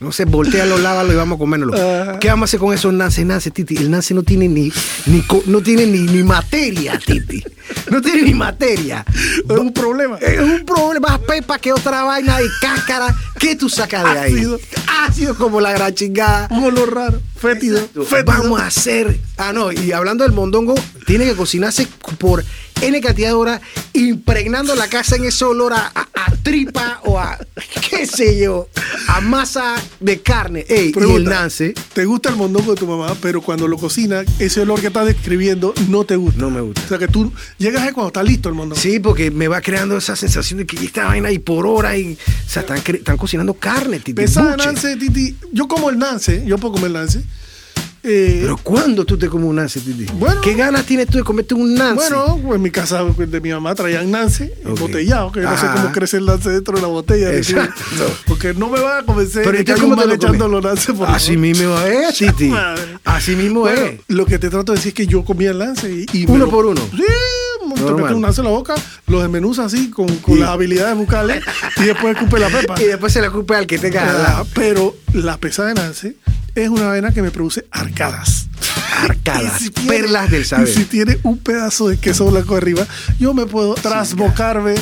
No 0.04 0.12
sé, 0.12 0.26
voltealo, 0.26 0.76
lávalo 0.76 1.14
y 1.14 1.16
vamos 1.16 1.36
a 1.36 1.38
comérnoslo. 1.38 1.76
Ah. 1.78 2.18
¿Qué 2.20 2.28
vamos 2.28 2.42
a 2.42 2.46
hacer 2.50 2.60
con 2.60 2.74
esos 2.74 2.92
nance, 2.92 3.24
nance, 3.24 3.50
Titi? 3.50 3.76
El 3.76 3.90
nance 3.90 4.12
no 4.12 4.22
tiene 4.22 4.48
ni, 4.48 4.70
ni 5.06 5.24
no 5.46 5.62
tiene 5.62 5.86
ni, 5.86 6.00
ni 6.00 6.22
materia, 6.22 6.98
Titi. 6.98 7.42
No 7.90 8.02
tiene 8.02 8.22
ni 8.22 8.34
materia. 8.34 9.04
Es 9.08 9.58
un 9.58 9.72
problema. 9.72 10.18
Es 10.18 10.40
un 10.40 10.66
problema 10.66 11.08
más 11.08 11.18
pepa 11.20 11.58
que 11.58 11.72
otra 11.72 12.02
vaina 12.02 12.38
de 12.38 12.46
cáscara. 12.60 13.14
¿Qué 13.38 13.56
tú 13.56 13.70
sacas 13.70 14.04
de 14.04 14.20
ahí? 14.20 14.34
Ácido. 14.34 14.60
Ácido 14.86 15.34
como 15.36 15.60
la 15.60 15.72
gran 15.72 15.94
chingada. 15.94 16.48
Un 16.50 16.64
olor 16.64 16.94
raro, 16.94 17.22
fétido. 17.36 17.80
Vamos 18.26 18.60
a 18.60 18.66
hacer. 18.66 19.18
Ah, 19.38 19.52
no, 19.54 19.72
y 19.72 19.92
hablando 19.92 20.24
del 20.24 20.34
mondongo, 20.34 20.74
tiene 21.06 21.24
que 21.24 21.34
cocinarse 21.34 21.88
por 22.18 22.44
N 22.82 23.00
cantidad 23.00 23.28
de 23.28 23.34
horas, 23.34 23.60
impregnando 23.92 24.74
la 24.74 24.88
casa 24.88 25.16
en 25.16 25.24
ese 25.24 25.44
olor 25.44 25.72
a, 25.72 25.90
a- 25.94 26.08
a 26.14 26.30
tripa 26.42 27.00
o 27.04 27.18
a, 27.18 27.38
qué 27.88 28.06
sé 28.06 28.38
yo, 28.38 28.68
a 29.08 29.20
masa 29.20 29.74
de 30.00 30.20
carne. 30.20 30.64
Ey, 30.68 30.84
y 30.84 30.86
el 30.88 30.92
Pregunta, 30.92 31.30
nance 31.30 31.72
Te 31.94 32.04
gusta 32.04 32.28
el 32.30 32.36
mondongo 32.36 32.74
de 32.74 32.80
tu 32.80 32.86
mamá, 32.86 33.14
pero 33.22 33.40
cuando 33.40 33.66
lo 33.68 33.78
cocina, 33.78 34.22
ese 34.38 34.60
olor 34.60 34.80
que 34.80 34.88
estás 34.88 35.06
describiendo 35.06 35.72
no 35.88 36.04
te 36.04 36.16
gusta. 36.16 36.40
no 36.40 36.50
me 36.50 36.60
gusta. 36.60 36.82
O 36.84 36.88
sea 36.88 36.98
que 36.98 37.08
tú 37.08 37.32
llegas 37.58 37.82
ahí 37.82 37.92
cuando 37.92 38.08
está 38.08 38.22
listo 38.22 38.48
el 38.48 38.54
mondongo. 38.54 38.80
Sí, 38.80 38.98
porque 39.00 39.30
me 39.30 39.48
va 39.48 39.60
creando 39.62 39.96
esa 39.96 40.16
sensación 40.16 40.58
de 40.58 40.66
que 40.66 40.84
esta 40.84 41.06
vaina 41.06 41.30
y 41.30 41.38
por 41.38 41.66
hora 41.66 41.96
y, 41.96 42.14
o 42.14 42.50
sea, 42.50 42.60
están, 42.62 42.78
están 42.78 43.16
cocinando 43.16 43.54
carne, 43.54 43.98
titi. 43.98 44.12
Pesada. 44.14 44.56
Nance, 44.56 44.96
Titi. 44.96 45.36
Yo 45.52 45.66
como 45.68 45.88
el 45.90 45.98
Nance, 45.98 46.44
yo 46.46 46.58
puedo 46.58 46.74
comer 46.74 46.90
Nance. 46.90 47.22
Eh, 48.06 48.40
Pero 48.42 48.58
¿cuándo 48.58 49.04
tú 49.06 49.16
te 49.16 49.28
comes 49.28 49.48
un 49.48 49.56
nance, 49.56 49.80
titi? 49.80 50.04
Bueno. 50.12 50.40
¿Qué 50.42 50.52
ganas 50.54 50.84
tienes 50.84 51.06
tú 51.06 51.16
de 51.16 51.24
comerte 51.24 51.54
un 51.54 51.74
nance? 51.74 51.94
Bueno, 52.10 52.38
pues 52.42 52.56
en 52.56 52.62
mi 52.62 52.70
casa 52.70 53.02
de 53.02 53.40
mi 53.40 53.50
mamá 53.50 53.74
traían 53.74 54.10
Nance 54.10 54.52
Ok. 54.62 54.68
embotellado, 54.76 55.32
que 55.32 55.40
yo 55.40 55.48
no 55.50 55.56
sé 55.58 55.66
cómo 55.74 55.90
crece 55.90 56.18
el 56.18 56.26
Nance 56.26 56.50
dentro 56.50 56.74
de 56.76 56.82
la 56.82 56.88
botella. 56.88 57.32
Exacto. 57.34 57.82
Porque 58.26 58.52
no 58.52 58.68
me 58.68 58.78
van 58.80 59.02
a 59.04 59.06
convencer 59.06 59.42
Pero 59.44 59.56
de 59.56 59.62
¿y 59.62 59.64
que 59.64 59.72
cómo 59.74 59.96
te 59.96 60.06
lo 60.06 60.12
echando 60.14 60.48
los 60.48 60.62
Nance 60.62 60.92
por 60.92 61.08
Así 61.08 61.36
mismo 61.38 61.78
es, 61.80 62.18
Titi. 62.18 62.52
Así 63.04 63.36
mismo 63.36 63.60
Bueno, 63.60 63.80
es. 63.80 64.00
lo 64.08 64.26
que 64.26 64.38
te 64.38 64.50
trato 64.50 64.72
de 64.72 64.76
decir 64.76 64.90
es 64.90 64.94
que 64.94 65.06
yo 65.06 65.24
comía 65.24 65.50
el 65.52 65.58
lance 65.58 65.90
y, 66.12 66.26
Uno 66.28 66.44
lo- 66.44 66.50
por 66.50 66.66
uno. 66.66 66.82
Sí, 66.94 67.02
te 67.74 67.90
metes 67.92 68.12
un 68.12 68.20
lance 68.22 68.40
en 68.42 68.44
la 68.44 68.50
boca, 68.52 68.74
lo 69.06 69.20
desmenuzas 69.22 69.72
así 69.72 69.88
con, 69.90 70.06
con 70.18 70.38
las 70.38 70.50
habilidades 70.50 70.94
bucales 70.96 71.42
y 71.78 71.84
después 71.84 72.14
escupe 72.16 72.38
la 72.38 72.48
pepa. 72.48 72.74
Y 72.82 72.84
después 72.84 73.12
se 73.14 73.22
la 73.22 73.30
culpa 73.30 73.56
al 73.58 73.66
que 73.66 73.78
tenga 73.78 74.02
Ah, 74.10 74.12
lado. 74.22 74.46
pero 74.54 74.94
la 75.14 75.38
pesada 75.38 75.68
de 75.68 75.74
Nance 75.74 76.16
es 76.54 76.68
una 76.68 76.86
vaina 76.86 77.12
que 77.12 77.22
me 77.22 77.30
produce 77.30 77.66
arcadas. 77.70 78.48
Arcadas, 79.02 79.60
Y 79.60 79.64
si 79.64 79.70
tiene- 79.70 79.88
perlas 79.90 80.30
del 80.30 80.44
saber. 80.44 80.68
Y 80.68 80.72
si 80.72 80.84
tiene 80.84 81.18
un 81.22 81.38
pedazo 81.38 81.88
de 81.88 81.98
queso 81.98 82.26
blanco 82.30 82.56
arriba, 82.56 82.86
yo 83.18 83.34
me 83.34 83.46
puedo 83.46 83.74
trasbocarme. 83.74 84.74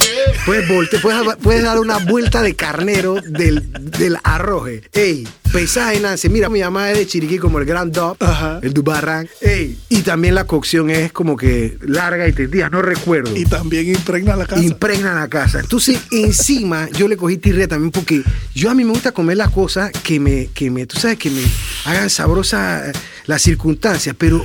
Puedes, 0.47 0.69
volte, 0.69 0.99
puedes, 0.99 1.37
puedes 1.43 1.63
dar 1.63 1.79
una 1.79 1.99
vuelta 1.99 2.43
de 2.43 2.55
carnero 2.55 3.17
del, 3.27 3.73
del 3.81 4.17
arroje. 4.23 4.83
Ey, 4.93 5.27
pesada 5.53 5.95
en 5.95 6.03
Nance. 6.03 6.29
Mira, 6.29 6.49
mi 6.49 6.61
mamá 6.61 6.91
es 6.91 6.99
de 6.99 7.07
Chiriquí 7.07 7.39
como 7.39 7.59
el 7.59 7.65
Grand 7.65 7.93
Dog, 7.95 8.17
Ajá. 8.21 8.59
el 8.63 8.73
Dubarran. 8.75 9.29
Ey, 9.41 9.79
y 9.89 10.03
también 10.03 10.35
la 10.35 10.47
cocción 10.47 10.91
es 10.91 11.13
como 11.13 11.37
que 11.37 11.79
larga 11.83 12.27
y 12.29 12.33
tendida, 12.33 12.69
no 12.71 12.83
recuerdo. 12.83 13.37
Y 13.37 13.45
también 13.45 13.89
impregna 13.89 14.37
la 14.37 14.47
casa. 14.47 14.63
impregna 14.63 15.15
la 15.15 15.29
casa. 15.29 15.61
Entonces, 15.61 15.99
encima, 16.11 16.89
yo 16.91 17.09
le 17.09 17.17
cogí 17.17 17.37
tirria 17.39 17.69
también 17.69 17.91
porque 17.91 18.23
yo 18.55 18.71
a 18.71 18.75
mí 18.75 18.85
me 18.85 18.91
gusta 18.91 19.13
comer 19.13 19.37
las 19.37 19.51
cosas 19.51 19.91
que 20.03 20.19
me, 20.21 20.49
que 20.55 20.71
me, 20.71 20.87
tú 20.87 20.99
sabes, 20.99 21.19
que 21.19 21.31
me 21.31 21.43
hagan 21.85 22.11
sabrosa 22.11 22.89
eh, 22.89 22.93
las 23.33 23.43
circunstancias, 23.43 24.15
pero 24.19 24.45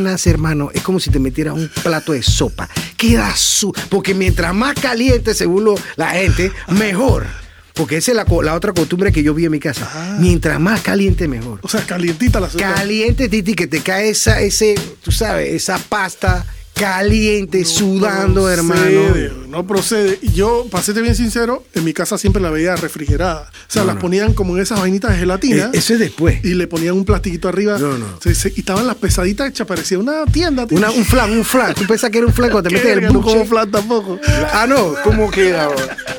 las 0.00 0.26
hermano, 0.26 0.70
es 0.72 0.82
como 0.82 1.00
si 1.00 1.10
te 1.10 1.18
metieras 1.18 1.54
un 1.54 1.68
plato 1.82 2.12
de 2.12 2.22
sopa. 2.22 2.68
Queda 2.96 3.34
su. 3.34 3.72
Porque 3.88 4.14
mientras 4.14 4.54
más 4.54 4.74
caliente, 4.74 5.34
según 5.34 5.64
lo- 5.64 5.74
la 5.96 6.10
gente, 6.10 6.52
mejor. 6.68 7.26
Porque 7.72 7.96
esa 7.96 8.12
es 8.12 8.16
la, 8.16 8.24
la 8.42 8.54
otra 8.54 8.72
costumbre 8.72 9.10
que 9.10 9.24
yo 9.24 9.34
vi 9.34 9.46
en 9.46 9.50
mi 9.50 9.58
casa. 9.58 9.90
Ah. 9.92 10.16
Mientras 10.20 10.60
más 10.60 10.80
caliente, 10.80 11.26
mejor. 11.26 11.58
O 11.62 11.68
sea, 11.68 11.80
calientita 11.84 12.38
la 12.38 12.48
sopa. 12.48 12.72
Caliente, 12.74 13.28
Titi, 13.28 13.54
que 13.54 13.66
te 13.66 13.80
cae 13.80 14.10
esa, 14.10 14.40
ese, 14.40 14.76
tú 15.02 15.10
sabes, 15.10 15.52
esa 15.52 15.78
pasta 15.78 16.46
caliente, 16.74 17.64
sudando, 17.64 18.50
hermano. 18.50 18.82
No 19.48 19.64
procede. 19.66 20.18
Y 20.22 20.32
yo, 20.32 20.66
para 20.70 20.82
serte 20.82 21.00
bien 21.00 21.14
sincero, 21.14 21.62
en 21.74 21.84
mi 21.84 21.92
casa 21.92 22.18
siempre 22.18 22.42
la 22.42 22.50
veía 22.50 22.74
refrigerada. 22.74 23.42
O 23.42 23.72
sea, 23.72 23.82
No, 23.82 23.86
las 23.86 23.94
no. 23.96 24.00
ponían 24.00 24.34
como 24.34 24.56
en 24.56 24.62
esas 24.62 24.80
vainitas 24.80 25.12
de 25.12 25.18
gelatina. 25.18 25.66
Eh, 25.66 25.78
eso 25.78 25.92
es 25.94 26.00
después. 26.00 26.44
Y 26.44 26.54
le 26.54 26.66
ponían 26.66 26.94
un 26.94 27.04
plastiquito 27.04 27.48
arriba. 27.48 27.78
No, 27.78 27.96
no. 27.96 28.20
Se- 28.20 28.34
se- 28.34 28.52
y 28.56 28.60
estaban 28.60 28.86
las 28.86 28.96
pesaditas 28.96 29.48
hechas, 29.48 29.66
parecía 29.66 29.98
una 29.98 30.24
tienda. 30.26 30.66
Una- 30.70 30.90
un 30.90 31.04
flan, 31.04 31.30
un 31.30 31.44
flan. 31.44 31.72
Tú 31.74 31.86
pensás 31.86 32.10
que 32.10 32.18
era 32.18 32.26
un 32.26 32.32
flan 32.32 32.50
cuando 32.50 32.68
te 32.68 32.74
metes 32.74 32.90
el 32.90 33.00
verga, 33.00 33.12
no 33.12 33.20
buche. 33.20 33.32
como 33.34 33.46
flan 33.46 33.70
tampoco. 33.70 34.18
Ah, 34.52 34.66
no, 34.68 34.94
¿cómo 35.04 35.30
queda? 35.30 35.68
bro? 35.68 35.76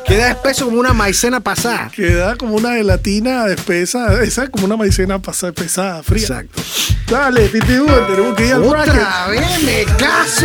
Queda 0.08 0.32
espeso 0.32 0.66
como 0.66 0.80
una 0.80 0.94
maicena 0.94 1.42
pasada. 1.42 1.92
Queda 1.94 2.38
como 2.38 2.56
una 2.56 2.76
gelatina 2.76 3.48
espesa. 3.48 4.24
Esa 4.24 4.46
es 4.46 4.50
como 4.50 4.66
una 4.66 4.78
maicena 4.78 5.22
pasa- 5.22 5.52
pesada, 5.52 6.02
fría. 6.04 6.22
Exacto. 6.22 6.62
Dale, 7.10 7.50
Titi 7.50 7.68
tenemos 7.68 8.36
que 8.36 8.48
ir 8.48 8.54
al 8.54 8.62
bracket. 8.62 8.94
Otra 8.94 9.28
vez 9.28 9.64
me 9.64 9.84
caso. 9.98 10.45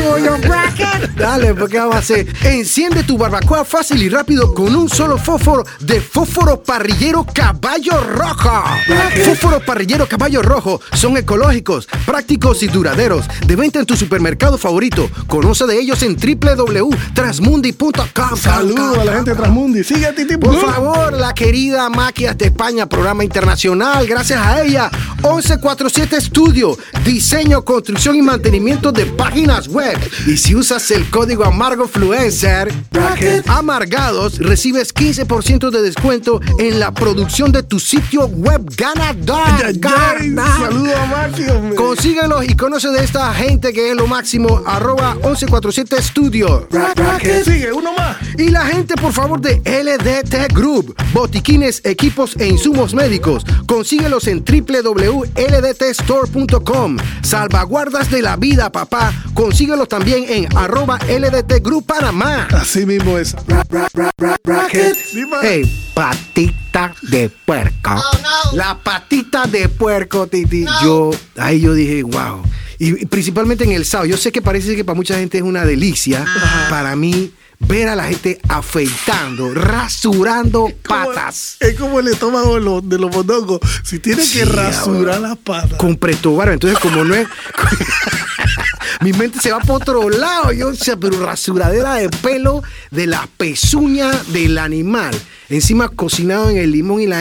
Dale, 1.17 1.55
¿qué 1.71 1.79
vamos 1.79 1.97
a 1.97 1.99
hacer? 1.99 2.27
Enciende 2.45 3.03
tu 3.03 3.19
barbacoa 3.19 3.65
fácil 3.65 4.03
y 4.03 4.09
rápido 4.09 4.55
con 4.55 4.75
un 4.75 4.89
solo 4.89 5.19
fósforo 5.19 5.65
de 5.81 6.01
fósforo 6.01 6.63
parrillero 6.63 7.27
caballo 7.33 8.01
rojo. 8.01 8.63
Fósforo 9.25 9.65
parrillero 9.65 10.09
caballo 10.09 10.43
rojo 10.43 10.81
son 10.95 11.17
ecológicos, 11.17 11.89
prácticos 12.07 12.63
y 12.63 12.69
duraderos. 12.69 13.27
De 13.47 13.57
venta 13.57 13.81
en 13.81 13.87
tu 13.87 13.97
supermercado 13.97 14.59
favorito. 14.59 15.11
Conoce 15.27 15.67
de 15.67 15.79
ellos 15.79 16.03
en 16.03 16.17
www.transmundi.com. 16.17 18.37
Saludos 18.37 18.99
a 18.99 19.05
la 19.05 19.13
gente 19.15 19.31
de 19.31 19.37
Transmundi. 19.37 19.85
Sigue 19.85 20.07
a 20.07 20.15
Titi 20.15 20.37
Por 20.37 20.61
favor, 20.61 21.13
la 21.13 21.35
querida 21.35 21.89
Maquias 21.91 22.37
de 22.39 22.47
España, 22.47 22.87
programa 22.87 23.25
internacional, 23.25 24.07
gracias 24.07 24.41
a 24.41 24.63
ella. 24.63 24.91
1147 25.23 26.21
Studio, 26.21 26.79
diseño, 27.05 27.65
construcción 27.65 28.17
y 28.17 28.23
mantenimiento 28.23 28.93
de 28.93 29.07
páginas 29.07 29.69
web. 29.69 29.90
Y 30.27 30.37
si 30.37 30.55
usas 30.55 30.91
el 30.91 31.09
código 31.11 31.45
AmargoFluencer, 31.45 32.73
Amargados, 33.47 34.39
recibes 34.39 34.95
15% 34.95 35.71
de 35.71 35.83
descuento 35.83 36.41
en 36.59 36.81
la 36.81 36.93
producción 36.93 37.53
de 37.53 37.63
tu 37.63 37.79
sitio 37.79 38.27
web 38.27 38.63
ganador. 38.77 39.47
Saludos 40.59 40.95
a. 40.97 41.31
Consíguelos 41.77 42.45
y 42.49 42.55
conoce 42.55 42.89
de 42.89 43.05
esta 43.05 43.33
gente 43.35 43.73
que 43.73 43.91
es 43.91 43.97
lo 43.97 44.07
máximo. 44.07 44.63
Arroba 44.67 45.15
1147 45.15 46.03
Studio. 46.03 46.69
Sigue, 47.45 47.73
uno 47.73 47.93
más. 47.95 48.17
Y 48.39 48.49
la 48.49 48.65
gente, 48.67 48.95
por 48.97 49.13
favor, 49.13 49.41
de 49.41 49.61
LDT 49.65 50.53
Group, 50.53 50.95
botiquines, 51.13 51.81
equipos 51.85 52.37
e 52.39 52.49
insumos 52.49 52.95
médicos. 52.95 53.45
Consíguelos 53.67 54.27
en 54.29 54.45
www.ldtstore.com. 54.45 56.97
Salvaguardas 57.23 58.11
de 58.11 58.23
la 58.23 58.37
vida, 58.37 58.73
papá. 58.73 59.13
Consíguelos 59.35 59.80
también 59.87 60.25
en 60.29 60.57
arroba 60.57 60.99
LDT 60.99 61.63
Group 61.63 61.87
Panamá. 61.87 62.49
Así 62.53 62.85
mismo 62.87 63.19
es. 63.19 63.35
Hey, 65.43 65.91
patita 65.95 66.95
de 67.03 67.29
puerco. 67.29 68.03
La 68.53 68.79
patita 68.83 69.47
de 69.47 69.69
puerco, 69.69 70.27
Titi. 70.27 70.65
Yo, 70.83 71.11
ahí 71.37 71.61
yo 71.61 71.75
dije, 71.75 72.03
wow. 72.03 72.43
Y, 72.79 73.07
principalmente 73.07 73.65
en 73.65 73.73
el 73.73 73.85
sábado. 73.85 74.09
Yo 74.09 74.17
sé 74.17 74.33
que 74.33 74.41
parece 74.43 74.75
que 74.75 74.85
para 74.85 74.97
mucha 74.97 75.17
gente 75.19 75.39
es 75.39 75.45
una 75.45 75.65
delicia. 75.65 76.25
Para 76.71 76.97
mí, 76.97 77.33
ver 77.59 77.89
a 77.89 77.95
la 77.97 78.05
gente 78.05 78.41
afeitando, 78.49 79.53
rasurando 79.55 80.73
patas. 80.89 81.57
Es 81.61 81.75
como 81.79 82.01
el 82.01 82.09
estómago 82.09 82.55
de 82.55 82.61
los, 82.63 82.89
de 82.89 82.99
los 82.99 83.15
mondongos. 83.15 83.61
Si 83.85 83.99
tiene 83.99 84.25
Sí, 84.25 84.39
que 84.39 84.45
rasurar 84.47 85.17
ahora. 85.17 85.29
las 85.29 85.39
patas. 85.39 85.79
Con 85.79 85.97
presto 85.97 86.35
barba. 86.35 86.55
Entonces, 86.55 86.79
como 86.79 87.05
no 87.05 87.15
es. 87.15 87.27
Mi 89.03 89.13
mente 89.13 89.39
se 89.41 89.53
va 89.53 89.61
por 89.61 89.83
otro 89.83 90.11
lado. 90.11 90.53
Yo, 90.53 90.69
o 90.69 90.75
sea, 90.75 90.97
pero 90.97 91.25
rasuradera 91.25 91.95
de 91.95 92.09
pelo 92.09 92.63
de 92.91 93.07
la 93.07 93.29
pezuña 93.37 94.11
del 94.29 94.59
animal. 94.59 95.15
Encima 95.49 95.89
cocinado 95.89 96.51
en 96.51 96.59
el 96.59 96.71
limón 96.71 97.01
y 97.01 97.07
la. 97.07 97.21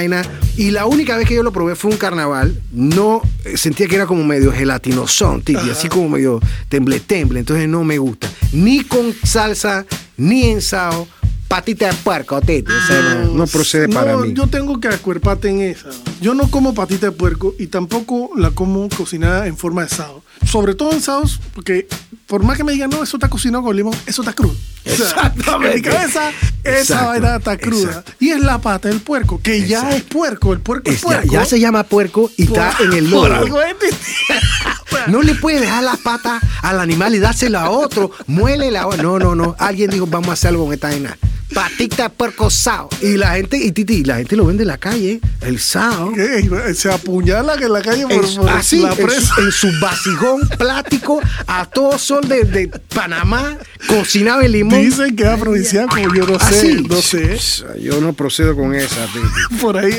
Y 0.56 0.72
la 0.72 0.86
única 0.86 1.18
vez 1.18 1.28
que 1.28 1.36
yo 1.36 1.44
lo 1.44 1.52
probé 1.52 1.76
fue 1.76 1.92
un 1.92 1.98
carnaval. 1.98 2.62
No 2.72 3.22
eh, 3.44 3.58
sentía 3.58 3.88
que 3.88 3.96
era 3.96 4.06
como 4.06 4.24
medio 4.24 4.52
gelatinosón, 4.52 5.42
titi, 5.42 5.70
así 5.70 5.90
como 5.90 6.10
medio 6.10 6.40
temble 6.70 7.00
temble. 7.00 7.40
Entonces 7.40 7.68
no 7.68 7.84
me 7.84 7.98
gusta. 7.98 8.30
Ni 8.52 8.84
con 8.84 9.14
salsa, 9.24 9.86
ni 10.18 10.50
en 10.50 10.62
sao. 10.62 11.08
Patita 11.50 11.88
de 11.88 11.94
puerco, 11.96 12.40
titi. 12.42 12.72
O 12.72 12.88
sea, 12.88 13.02
no, 13.02 13.34
no 13.34 13.48
procede 13.48 13.90
para 13.90 14.12
No, 14.14 14.20
mí. 14.20 14.34
Yo 14.34 14.48
tengo 14.48 14.80
que 14.80 14.88
acuerparte 14.88 15.50
en 15.50 15.62
esa. 15.62 15.90
Yo 16.22 16.34
no 16.36 16.50
como 16.52 16.74
patita 16.76 17.08
de 17.08 17.12
puerco 17.12 17.56
y 17.60 17.68
tampoco 17.68 18.30
la 18.38 18.52
como 18.52 18.88
cocinada 18.90 19.48
en 19.48 19.58
forma 19.58 19.82
de 19.84 19.90
sado. 19.90 20.24
Sobre 20.46 20.76
todo 20.76 20.94
en 20.94 21.02
sados, 21.02 21.40
porque 21.56 21.88
por 22.28 22.44
más 22.44 22.56
que 22.56 22.64
me 22.64 22.72
digan, 22.72 22.90
no, 22.92 23.04
eso 23.04 23.18
está 23.18 23.30
cocinado 23.30 23.64
con 23.64 23.76
limón, 23.76 23.94
eso 24.06 24.22
está 24.22 24.32
crudo. 24.34 24.54
O 24.86 24.90
sea, 24.90 24.94
Exactamente. 25.08 25.70
En 25.70 25.76
mi 25.76 25.82
cabeza, 25.82 26.30
esa 26.64 26.80
Exacto, 26.80 27.06
vaina 27.08 27.36
está 27.38 27.58
cruda. 27.58 27.88
exacto. 27.90 28.12
Y 28.20 28.30
es 28.30 28.40
la 28.42 28.60
pata 28.60 28.88
del 28.88 29.02
puerco, 29.02 29.42
que 29.42 29.68
ya 29.68 29.90
es 29.96 30.04
puerco. 30.04 30.54
El 30.54 30.60
puerco 30.62 30.90
es, 30.92 31.02
puerco. 31.02 31.28
ya 31.34 31.46
se 31.46 31.60
llama 31.60 31.84
puerco 31.84 32.30
y 32.38 32.44
está 32.44 32.74
en 32.80 32.94
el 32.94 33.10
por 33.10 33.28
logo. 33.30 33.36
algo 33.36 33.62
es 33.62 33.76
No 35.08 35.22
le 35.24 35.34
puedes 35.36 35.62
dejar 35.62 35.84
las 35.84 35.98
patas 35.98 36.42
al 36.62 36.80
animal 36.80 37.16
y 37.16 37.20
dársela 37.20 37.64
a 37.64 37.70
otro. 37.72 38.12
Muele 38.28 38.70
la 38.72 38.84
No, 39.02 39.18
no, 39.20 39.34
no. 39.36 39.56
Alguien 39.60 39.90
dijo, 39.90 40.06
vamos 40.08 40.30
a 40.30 40.34
hacer 40.34 40.50
algo 40.50 40.66
con 40.66 40.74
esta 40.74 40.90
vaina. 40.90 41.18
Patita 41.54 42.04
de 42.04 42.10
puerco 42.12 42.50
sao. 42.50 42.90
Y 43.02 43.18
la 43.18 43.34
gente, 43.36 43.58
y 43.58 43.72
Titi, 43.72 44.04
la 44.04 44.18
gente 44.18 44.36
lo 44.36 44.46
vende 44.46 44.64
en 44.64 44.68
la 44.68 44.78
calle, 44.78 45.20
el 45.42 45.60
sao. 45.60 46.14
¿Qué? 46.14 46.74
Se 46.76 46.92
apuñala 46.92 47.56
en 47.56 47.74
la 47.74 47.82
calle 47.82 48.04
por, 48.04 48.12
En, 48.14 48.28
su- 48.28 48.42
por 48.42 48.50
así, 48.50 48.80
la 48.80 48.92
en 48.94 49.06
presa. 49.06 49.36
su, 49.36 49.42
en 49.42 49.52
su 49.52 49.68
vasijón 49.82 50.48
plástico 50.58 51.20
a 51.48 51.66
todo 51.66 51.98
sol 51.98 52.28
de, 52.28 52.44
de 52.44 52.68
Panamá, 52.68 53.58
cocinado 53.88 54.42
en 54.42 54.52
limón. 54.52 54.82
Dicen 54.82 55.16
que 55.16 55.24
es 55.24 55.30
afrodisíaco, 55.30 55.98
yo 55.98 56.26
no 56.28 56.40
sé, 56.40 56.46
Así. 56.46 56.84
no 56.88 56.96
sé. 57.02 57.38
Yo 57.82 58.00
no 58.00 58.14
procedo 58.14 58.56
con 58.56 58.76
esa, 58.76 59.06
Titi. 59.08 59.56
Por 59.62 59.78
ahí, 59.78 59.98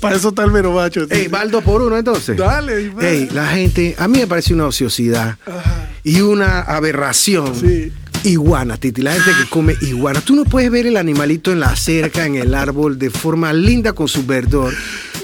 para 0.00 0.16
eso 0.16 0.30
está 0.30 0.44
el 0.44 0.50
mero 0.52 0.72
macho. 0.72 1.06
Ey, 1.10 1.28
va 1.28 1.40
al 1.40 1.50
dos 1.50 1.62
por 1.64 1.82
uno 1.82 1.96
entonces. 1.98 2.36
Dale. 2.36 2.92
Ey, 3.00 3.28
la 3.32 3.46
gente, 3.48 3.94
a 3.98 4.08
mí 4.08 4.18
me 4.20 4.26
parece 4.26 4.54
una 4.54 4.66
ociosidad 4.66 5.36
Ajá. 5.46 5.88
y 6.02 6.20
una 6.22 6.60
aberración. 6.60 7.54
Sí. 7.58 7.92
Iguana, 8.24 8.76
Titi, 8.76 9.02
la 9.02 9.14
gente 9.14 9.30
que 9.42 9.48
come 9.48 9.74
iguana. 9.82 10.20
Tú 10.20 10.36
no 10.36 10.44
puedes 10.44 10.70
ver 10.70 10.86
el 10.86 10.96
animalito 10.96 11.50
en 11.50 11.58
la 11.60 11.74
cerca, 11.74 12.24
en 12.24 12.36
el 12.36 12.54
árbol, 12.54 12.98
de 12.98 13.10
forma 13.10 13.52
linda 13.52 13.94
con 13.94 14.06
su 14.06 14.24
verdor. 14.24 14.72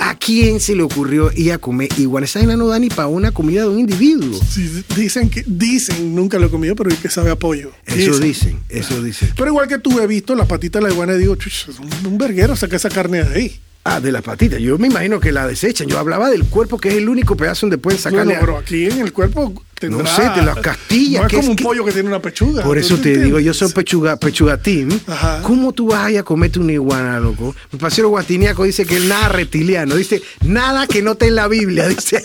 ¿A 0.01 0.17
quién 0.17 0.59
se 0.59 0.75
le 0.75 0.83
ocurrió 0.83 1.31
ir 1.35 1.53
a 1.53 1.59
comer 1.59 1.89
iguana? 1.97 2.25
Esa 2.25 2.43
no 2.43 2.67
da 2.67 2.79
ni 2.79 2.89
para 2.89 3.09
una 3.09 3.31
comida 3.31 3.63
de 3.63 3.69
un 3.69 3.79
individuo. 3.79 4.41
Sí, 4.49 4.85
dicen 4.97 5.31
que, 5.31 5.45
dicen, 5.47 6.15
nunca 6.15 6.39
lo 6.39 6.47
he 6.47 6.51
comido, 6.51 6.75
pero 6.75 6.91
que 7.01 7.09
sabe 7.09 7.31
a 7.31 7.37
pollo. 7.37 7.71
Eso 7.87 8.19
dicen, 8.19 8.61
eso 8.69 9.01
dicen. 9.03 9.33
Pero 9.37 9.49
igual 9.49 9.69
que 9.69 9.79
tú 9.79 10.01
he 10.01 10.07
visto 10.07 10.35
la 10.35 10.45
patita 10.45 10.81
de 10.81 10.87
la 10.87 10.93
iguana 10.93 11.15
y 11.15 11.19
digo, 11.19 11.37
chuch, 11.37 11.69
es 11.69 11.79
un, 12.05 12.19
verguero, 12.19 12.57
saca 12.57 12.77
esa 12.77 12.89
carne 12.89 13.23
de 13.23 13.35
ahí. 13.35 13.61
Ah, 13.85 14.01
de 14.01 14.13
las 14.13 14.23
patitas. 14.23 14.61
Yo 14.61 14.77
me 14.77 14.89
imagino 14.89 15.21
que 15.21 15.33
la 15.33 15.47
desechan. 15.47 15.87
Yo 15.87 15.99
hablaba 15.99 16.29
del 16.31 16.45
cuerpo, 16.45 16.79
que 16.79 16.89
es 16.89 16.95
el 16.97 17.09
único 17.09 17.37
pedazo 17.37 17.67
donde 17.67 17.79
pueden 17.79 18.01
Bueno, 18.03 18.19
sacarle. 18.19 18.37
pero 18.41 18.59
aquí 18.59 18.85
en 18.87 19.01
el 19.01 19.13
cuerpo 19.13 19.65
tendrá... 19.79 20.03
No 20.03 20.09
sé, 20.09 20.23
de 20.41 20.45
las 20.47 20.57
castillas, 20.59 21.23
No 21.23 21.27
es 21.27 21.31
¿qué 21.31 21.37
como 21.37 21.43
es 21.45 21.49
un 21.51 21.57
que- 21.57 21.65
pollo 21.65 21.85
que 21.85 21.93
tiene 21.93 22.09
una 22.09 22.21
pechuga. 22.21 22.63
Por 22.63 22.77
¿tú 22.77 22.81
eso 22.81 22.89
te 22.95 22.97
entiendes? 22.97 23.25
digo, 23.25 23.41
yo 23.41 23.55
soy 23.55 23.73
pechuga, 23.73 24.17
pechuga 24.17 24.57
team. 24.57 24.89
Ajá. 25.07 25.43
¿Cómo 25.43 25.73
tú 25.73 25.89
vas 25.89 26.15
a 26.15 26.23
comerte 26.23 26.59
una 26.59 26.73
iguana, 26.73 27.19
loco? 27.21 27.55
Mi 27.73 27.79
pasero 27.79 28.09
guatiniaco 28.09 28.65
dice 28.65 28.85
que 28.85 28.97
él 28.97 29.09
nada 29.09 29.29
reptiliano. 29.29 29.95
Dice, 29.95 30.23
nada 30.45 30.87
que 30.87 31.03
no 31.03 31.13
esté 31.13 31.29
en 31.29 31.35
la 31.37 31.49
Biblia. 31.49 31.89
Dice, 31.99 32.23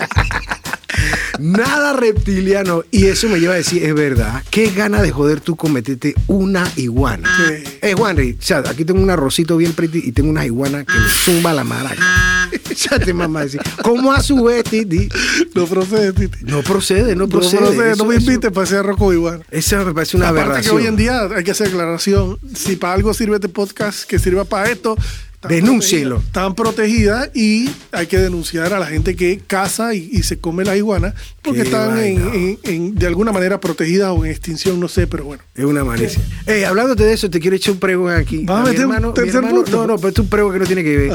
nada 1.40 1.94
reptiliano. 1.94 2.84
Y 2.92 3.06
eso 3.06 3.28
me 3.30 3.40
lleva 3.40 3.54
a 3.54 3.58
decir, 3.58 3.84
es 3.84 3.94
verdad. 3.94 4.44
Qué 4.50 4.70
gana 4.72 5.02
de 5.02 5.12
joder 5.12 5.42
tú 5.42 5.56
cometerte 5.56 6.16
una 6.28 6.70
iguana. 6.76 7.30
Sí. 7.38 7.64
Eh, 7.82 7.94
Juanri, 7.94 8.38
o 8.40 8.42
sea, 8.44 8.60
aquí 8.60 8.86
tengo 8.86 9.02
un 9.02 9.10
arrocito 9.10 9.58
bien 9.58 9.74
pretty 9.74 10.02
y 10.06 10.12
tengo 10.12 10.30
una 10.30 10.46
iguana 10.46 10.84
que 10.86 10.94
me 10.94 11.10
zumba 11.10 11.54
la 11.54 11.64
maraca. 11.64 12.50
ya 12.76 13.00
te 13.00 13.14
mamá 13.14 13.44
decir, 13.44 13.62
¿cómo 13.82 14.14
a 14.14 14.22
su 14.22 14.44
vez, 14.44 14.64
Titi? 14.64 15.10
No 15.56 15.66
procede, 15.66 16.14
Titi. 16.14 16.38
No 16.44 16.62
procede, 16.62 17.16
no 17.16 17.28
No 17.52 17.84
Eso- 17.84 18.06
me 18.06 18.16
invites 18.16 18.52
para 18.52 18.66
ese 18.66 18.78
arroz 18.78 18.98
con 18.98 19.14
iguana. 19.14 19.44
Esa 19.52 19.84
me 19.84 19.94
parece 19.94 20.18
una 20.18 20.30
Aparte 20.30 20.62
que 20.62 20.70
hoy 20.70 20.86
en 20.88 20.96
día 20.96 21.24
hay 21.36 21.44
que 21.44 21.52
hacer 21.52 21.68
aclaración. 21.68 22.38
Si 22.56 22.76
para 22.76 22.94
algo 22.94 23.14
sirve 23.14 23.36
este 23.36 23.50
podcast, 23.50 24.04
que 24.08 24.20
sirva 24.20 24.44
para 24.46 24.70
esto, 24.70 24.96
Denúncielo. 25.48 26.16
protegidas, 26.22 26.28
Están 26.28 26.56
protegidas 26.56 27.30
y 27.34 27.70
hay 27.92 28.08
que 28.08 28.18
denunciar 28.18 28.72
a 28.74 28.80
la 28.80 28.86
gente 28.86 29.16
que 29.18 29.42
caza 29.46 29.94
y, 29.94 30.08
y 30.12 30.24
se 30.24 30.38
come 30.40 30.64
la 30.64 30.78
iguana 30.78 31.14
porque 31.42 31.64
Qué 31.64 31.66
están 31.66 31.98
en- 32.00 32.16
vaina. 32.24 32.34
en- 32.34 32.60
en- 32.64 32.96
de 32.96 33.08
alguna 33.08 33.34
manera 33.34 33.60
protegidas 33.60 34.12
o 34.12 34.24
en 34.24 34.32
extinción, 34.32 34.80
no 34.80 34.88
sé, 34.88 35.06
pero 35.06 35.26
bueno. 35.26 35.44
Es 35.54 35.66
una 35.66 35.84
malicia. 35.84 36.22
Ey, 36.46 36.64
hablándote 36.64 37.04
de 37.04 37.12
eso, 37.14 37.30
te 37.30 37.42
quiero 37.42 37.58
echar 37.58 37.74
un 37.74 37.80
pregón 37.82 38.14
aquí. 38.14 38.46
¿Vas 38.46 38.60
a 38.60 38.64
mi 38.64 38.70
meter 38.70 38.86
un 38.86 38.92
hermano, 38.94 39.08
mi 39.10 39.14
tercer 39.16 39.36
hermano- 39.36 39.56
punto? 39.64 39.72
No, 39.82 39.88
no, 39.88 39.98
pero 39.98 40.10
es 40.14 40.20
un 40.20 40.28
pregón 40.30 40.54
que 40.54 40.60
no 40.60 40.66
tiene 40.66 40.84
que 40.84 40.98
ver. 40.98 41.12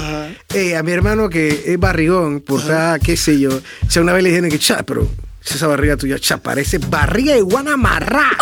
A 0.77 0.83
mi 0.83 0.93
hermano 0.93 1.31
que 1.31 1.63
es 1.65 1.79
barrigón, 1.81 2.41
por 2.41 2.61
qué 3.03 3.17
sé 3.17 3.41
yo. 3.41 3.49
O 3.57 3.91
sea, 3.91 4.03
una 4.03 4.13
vez 4.13 4.23
le 4.25 4.29
dijeron 4.29 4.51
que, 4.51 4.59
cha, 4.59 4.83
pero 4.83 5.09
esa 5.57 5.67
barriga 5.67 5.97
tuya, 5.97 6.19
cha, 6.19 6.39
parece 6.39 6.79
barriga 6.79 7.33
de 7.33 7.39
iguana 7.41 7.75
amarrada. 7.75 8.37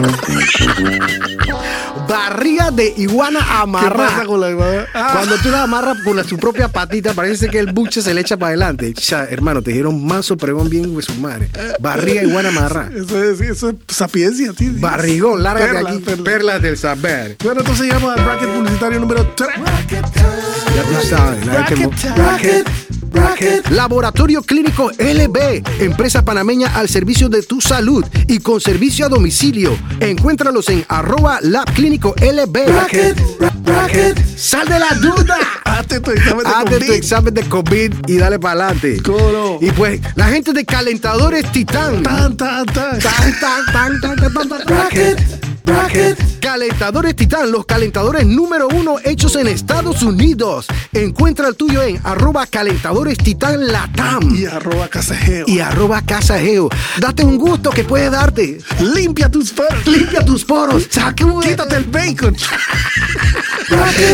barriga 2.09 2.71
de 2.71 2.95
iguana 2.97 3.41
¿Qué 3.41 3.47
amarrada. 3.53 4.25
con? 4.25 4.43
Ah, 4.95 5.11
Cuando 5.15 5.37
tú 5.37 5.49
la 5.51 5.63
amarras 5.65 5.99
por 6.05 6.15
la, 6.17 6.25
su 6.25 6.37
propia 6.39 6.69
patita, 6.69 7.15
parece 7.15 7.49
que 7.49 7.59
el 7.59 7.73
buche 7.73 8.03
se 8.03 8.15
le 8.15 8.21
echa 8.21 8.37
para 8.37 8.49
adelante. 8.49 8.93
Cha, 8.95 9.25
hermano, 9.25 9.63
te 9.63 9.71
dijeron 9.71 10.05
manso 10.07 10.37
pregón 10.37 10.69
bien 10.69 10.95
de 10.95 11.03
su 11.03 11.15
madre. 11.17 11.49
Barriga 11.81 12.21
de 12.23 12.29
iguana 12.29 12.49
amarrada. 12.51 12.91
eso, 12.97 13.23
es, 13.23 13.41
eso 13.41 13.71
es 13.71 13.77
sapiencia, 13.89 14.53
tío. 14.53 14.71
Barrigón, 14.77 15.43
lárgate 15.43 15.73
Perla, 15.75 15.91
aquí. 15.91 15.99
perla. 16.01 16.25
Perlas 16.25 16.63
del 16.63 16.77
saber. 16.79 17.37
Bueno, 17.43 17.61
entonces 17.61 17.87
llegamos 17.87 18.17
al 18.17 18.25
bracket 18.25 18.49
publicitario 18.49 19.01
número 19.01 19.27
3. 19.35 19.51
Ya 20.77 20.83
tú 20.83 21.09
sabes, 21.09 21.47
mo- 21.47 21.91
Bracket, 22.17 22.69
bracket. 23.17 23.69
Laboratorio 23.71 24.43
Clínico 24.43 24.91
LB, 24.99 25.63
empresa 25.81 26.25
panameña 26.25 26.75
al 26.75 26.89
servicio 26.89 27.29
de 27.29 27.43
tu 27.43 27.61
salud 27.61 28.05
y 28.29 28.39
con 28.39 28.61
servicio 28.61 29.07
a 29.07 29.09
domicilio. 29.09 29.77
Encuéntralos 30.01 30.69
en 30.69 30.85
arroba 30.89 31.39
labclínico 31.43 32.15
LB. 32.21 32.67
Bracket, 32.67 33.17
bracket. 33.63 34.37
¡Sal 34.37 34.69
de 34.69 34.79
la 34.79 34.91
duda! 35.01 35.39
Hazte 35.65 36.01
tu 36.01 36.11
examen 36.11 36.45
de 36.45 36.51
Hazte 36.51 36.79
tu 36.79 36.87
COVID. 36.87 36.93
examen 36.93 37.35
de 37.35 37.43
COVID 37.43 37.93
y 38.07 38.17
dale 38.19 38.39
para 38.39 38.65
adelante. 38.65 39.01
Y 39.61 39.71
pues, 39.73 40.01
la 40.15 40.27
gente 40.29 40.53
de 40.53 40.65
Calentadores 40.65 41.51
Titán. 41.53 42.03
Tan, 42.03 42.37
tan, 42.37 42.67
tan. 42.67 42.99
Tan, 42.99 43.41
tan, 43.41 43.67
tan, 43.73 44.01
tan, 44.01 44.17
tan, 44.17 44.33
tan, 44.33 44.49
tan. 44.49 44.67
Bracket, 44.67 45.36
bracket. 45.67 46.41
Calentadores 46.41 47.17
Titán, 47.17 47.51
los 47.51 47.67
calentadores 47.67 48.25
número 48.25 48.69
uno 48.69 48.97
hechos 49.05 49.37
en 49.37 49.49
Estados 49.49 50.03
Unidos. 50.03 50.67
Encuentra 50.93 51.49
el 51.49 51.57
tuyo 51.57 51.83
en 51.83 52.01
arroba 52.05 52.47
calentadores 52.47 53.19
titán 53.19 53.67
latam 53.67 54.35
Y 54.35 54.47
arroba 54.47 54.89
casajeo. 54.89 55.45
y 55.49 55.59
arroba 55.59 56.01
casajeo. 56.03 56.69
Date 56.99 57.25
un 57.25 57.37
gusto 57.37 57.71
que 57.71 57.85
puede 57.85 58.09
darte. 58.11 58.59
Limpia 58.81 59.29
tus 59.31 59.51
poros. 59.51 59.87
Limpia 59.87 60.25
tus 60.25 60.45
poros. 60.45 60.89
Un- 61.25 61.43
Quítate 61.43 61.77
el 61.77 61.85
bacon. 61.85 62.37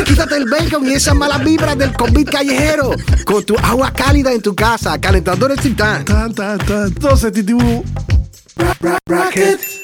Quítate 0.07 0.37
el 0.37 0.49
bacon 0.49 0.89
y 0.91 0.95
esas 0.95 1.15
malas 1.15 1.45
vibras 1.45 1.77
del 1.77 1.93
COVID 1.93 2.29
callejero. 2.29 2.91
Con 3.25 3.45
tu 3.45 3.57
agua 3.59 3.93
cálida 3.93 4.33
en 4.33 4.41
tu 4.41 4.55
casa. 4.55 4.99
Calentadores 5.01 5.61
Titán. 5.61 6.05
Tan, 6.05 6.35
tan, 6.35 6.59
tan. 6.59 6.87
Entonces, 6.89 7.33
Titibu. 7.33 7.85
Bracket. 9.07 9.82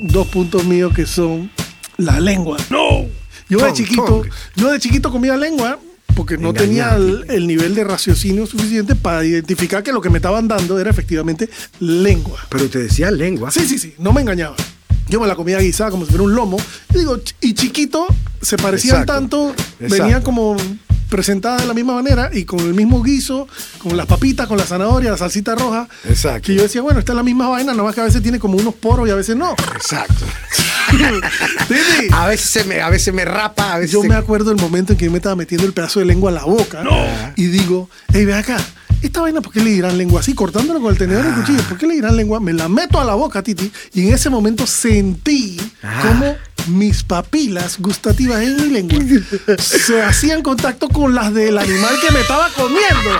Dos 0.00 0.26
puntos 0.28 0.64
míos 0.64 0.92
que 0.94 1.06
son 1.06 1.50
la 1.96 2.20
lengua. 2.20 2.58
No. 2.70 3.06
Yo 3.48 3.58
de 3.58 3.72
chiquito, 3.72 4.22
yo 4.56 4.70
de 4.70 4.78
chiquito 4.80 5.10
comía 5.10 5.36
lengua 5.36 5.78
porque 6.14 6.36
no 6.38 6.52
tenía 6.52 6.96
el, 6.96 7.24
el 7.28 7.46
nivel 7.46 7.74
de 7.74 7.84
raciocinio 7.84 8.46
suficiente 8.46 8.94
para 8.94 9.24
identificar 9.24 9.82
que 9.82 9.92
lo 9.92 10.00
que 10.00 10.10
me 10.10 10.18
estaban 10.18 10.48
dando 10.48 10.78
era 10.80 10.90
efectivamente 10.90 11.48
lengua. 11.78 12.40
Pero 12.48 12.68
te 12.68 12.78
decía 12.80 13.10
lengua. 13.10 13.50
Sí, 13.50 13.66
sí, 13.66 13.78
sí, 13.78 13.94
no 13.98 14.12
me 14.12 14.22
engañaba. 14.22 14.56
Yo 15.08 15.20
me 15.20 15.26
la 15.26 15.36
comía 15.36 15.58
guisada 15.58 15.90
como 15.90 16.04
si 16.04 16.10
fuera 16.10 16.24
un 16.24 16.34
lomo. 16.34 16.56
Y 16.92 16.98
digo, 16.98 17.20
y 17.40 17.54
chiquito 17.54 18.06
se 18.40 18.56
parecían 18.56 19.02
Exacto. 19.02 19.12
tanto, 19.12 19.50
Exacto. 19.50 20.02
venían 20.02 20.22
como 20.22 20.56
presentadas 21.08 21.62
de 21.62 21.68
la 21.68 21.74
misma 21.74 21.94
manera 21.94 22.30
y 22.32 22.44
con 22.44 22.60
el 22.60 22.74
mismo 22.74 23.02
guiso, 23.02 23.48
con 23.78 23.96
las 23.96 24.06
papitas, 24.06 24.46
con 24.46 24.58
la 24.58 24.64
zanahoria, 24.64 25.10
la 25.12 25.16
salsita 25.18 25.54
roja. 25.54 25.88
Exacto. 26.08 26.42
Que 26.46 26.54
yo 26.54 26.62
decía, 26.62 26.82
bueno, 26.82 26.98
esta 26.98 27.12
es 27.12 27.16
la 27.16 27.22
misma 27.22 27.48
vaina, 27.48 27.72
nada 27.72 27.84
más 27.84 27.94
que 27.94 28.00
a 28.00 28.04
veces 28.04 28.22
tiene 28.22 28.38
como 28.38 28.56
unos 28.56 28.74
poros 28.74 29.06
y 29.08 29.10
a 29.10 29.14
veces 29.14 29.36
no. 29.36 29.52
Exacto. 29.74 30.24
A 32.12 32.26
veces 32.28 32.48
se 32.50 32.64
me, 32.64 32.80
a 32.80 32.88
veces 32.90 33.12
me 33.12 33.24
rapa, 33.24 33.72
a 33.74 33.78
veces 33.78 33.92
yo 33.92 34.02
se- 34.02 34.08
me 34.08 34.14
acuerdo 34.14 34.50
el 34.52 34.56
momento 34.56 34.92
en 34.92 34.98
que 34.98 35.04
yo 35.06 35.10
me 35.10 35.18
estaba 35.18 35.34
metiendo 35.36 35.66
el 35.66 35.72
pedazo 35.72 35.98
de 36.00 36.06
lengua 36.06 36.30
a 36.30 36.34
la 36.34 36.44
boca 36.44 36.82
y 37.34 37.46
digo, 37.46 37.90
hey, 38.12 38.24
ve 38.24 38.34
acá, 38.34 38.56
esta 39.02 39.20
vaina, 39.20 39.40
¿por 39.40 39.52
qué 39.52 39.60
le 39.62 39.70
dirán 39.70 39.98
lengua 39.98 40.20
así? 40.20 40.32
Cortándolo 40.34 40.80
con 40.80 40.92
el 40.92 40.98
tenedor 40.98 41.24
y 41.24 41.28
el 41.28 41.34
cuchillo, 41.34 41.62
¿por 41.68 41.76
qué 41.78 41.86
le 41.86 41.94
dirán 41.94 42.16
lengua? 42.16 42.38
Me 42.40 42.52
la 42.52 42.68
meto 42.68 43.00
a 43.00 43.04
la 43.04 43.14
boca, 43.14 43.42
Titi, 43.42 43.70
y 43.94 44.06
en 44.08 44.14
ese 44.14 44.30
momento 44.30 44.66
sentí 44.66 45.60
Ah. 45.82 46.02
como 46.06 46.36
mis 46.68 47.02
papilas 47.02 47.78
gustativas 47.78 48.42
en 48.42 48.56
mi 48.56 48.68
lengua 48.68 48.98
se 49.58 50.02
hacían 50.02 50.42
contacto 50.42 50.88
con 50.88 51.14
las 51.14 51.32
del 51.32 51.58
animal 51.58 51.94
que 52.00 52.12
me 52.12 52.20
estaba 52.20 52.48
comiendo. 52.50 53.10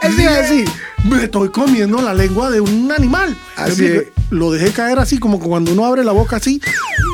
A 0.00 0.08
decir. 0.08 0.68
Me 1.04 1.24
estoy 1.24 1.50
comiendo 1.50 2.00
la 2.00 2.14
lengua 2.14 2.50
de 2.50 2.62
un 2.62 2.90
animal. 2.90 3.36
Así 3.56 3.84
es. 3.84 4.04
Lo 4.30 4.50
dejé 4.50 4.72
caer 4.72 4.98
así, 4.98 5.18
como 5.18 5.38
cuando 5.38 5.72
uno 5.72 5.84
abre 5.84 6.02
la 6.02 6.12
boca 6.12 6.36
así, 6.36 6.62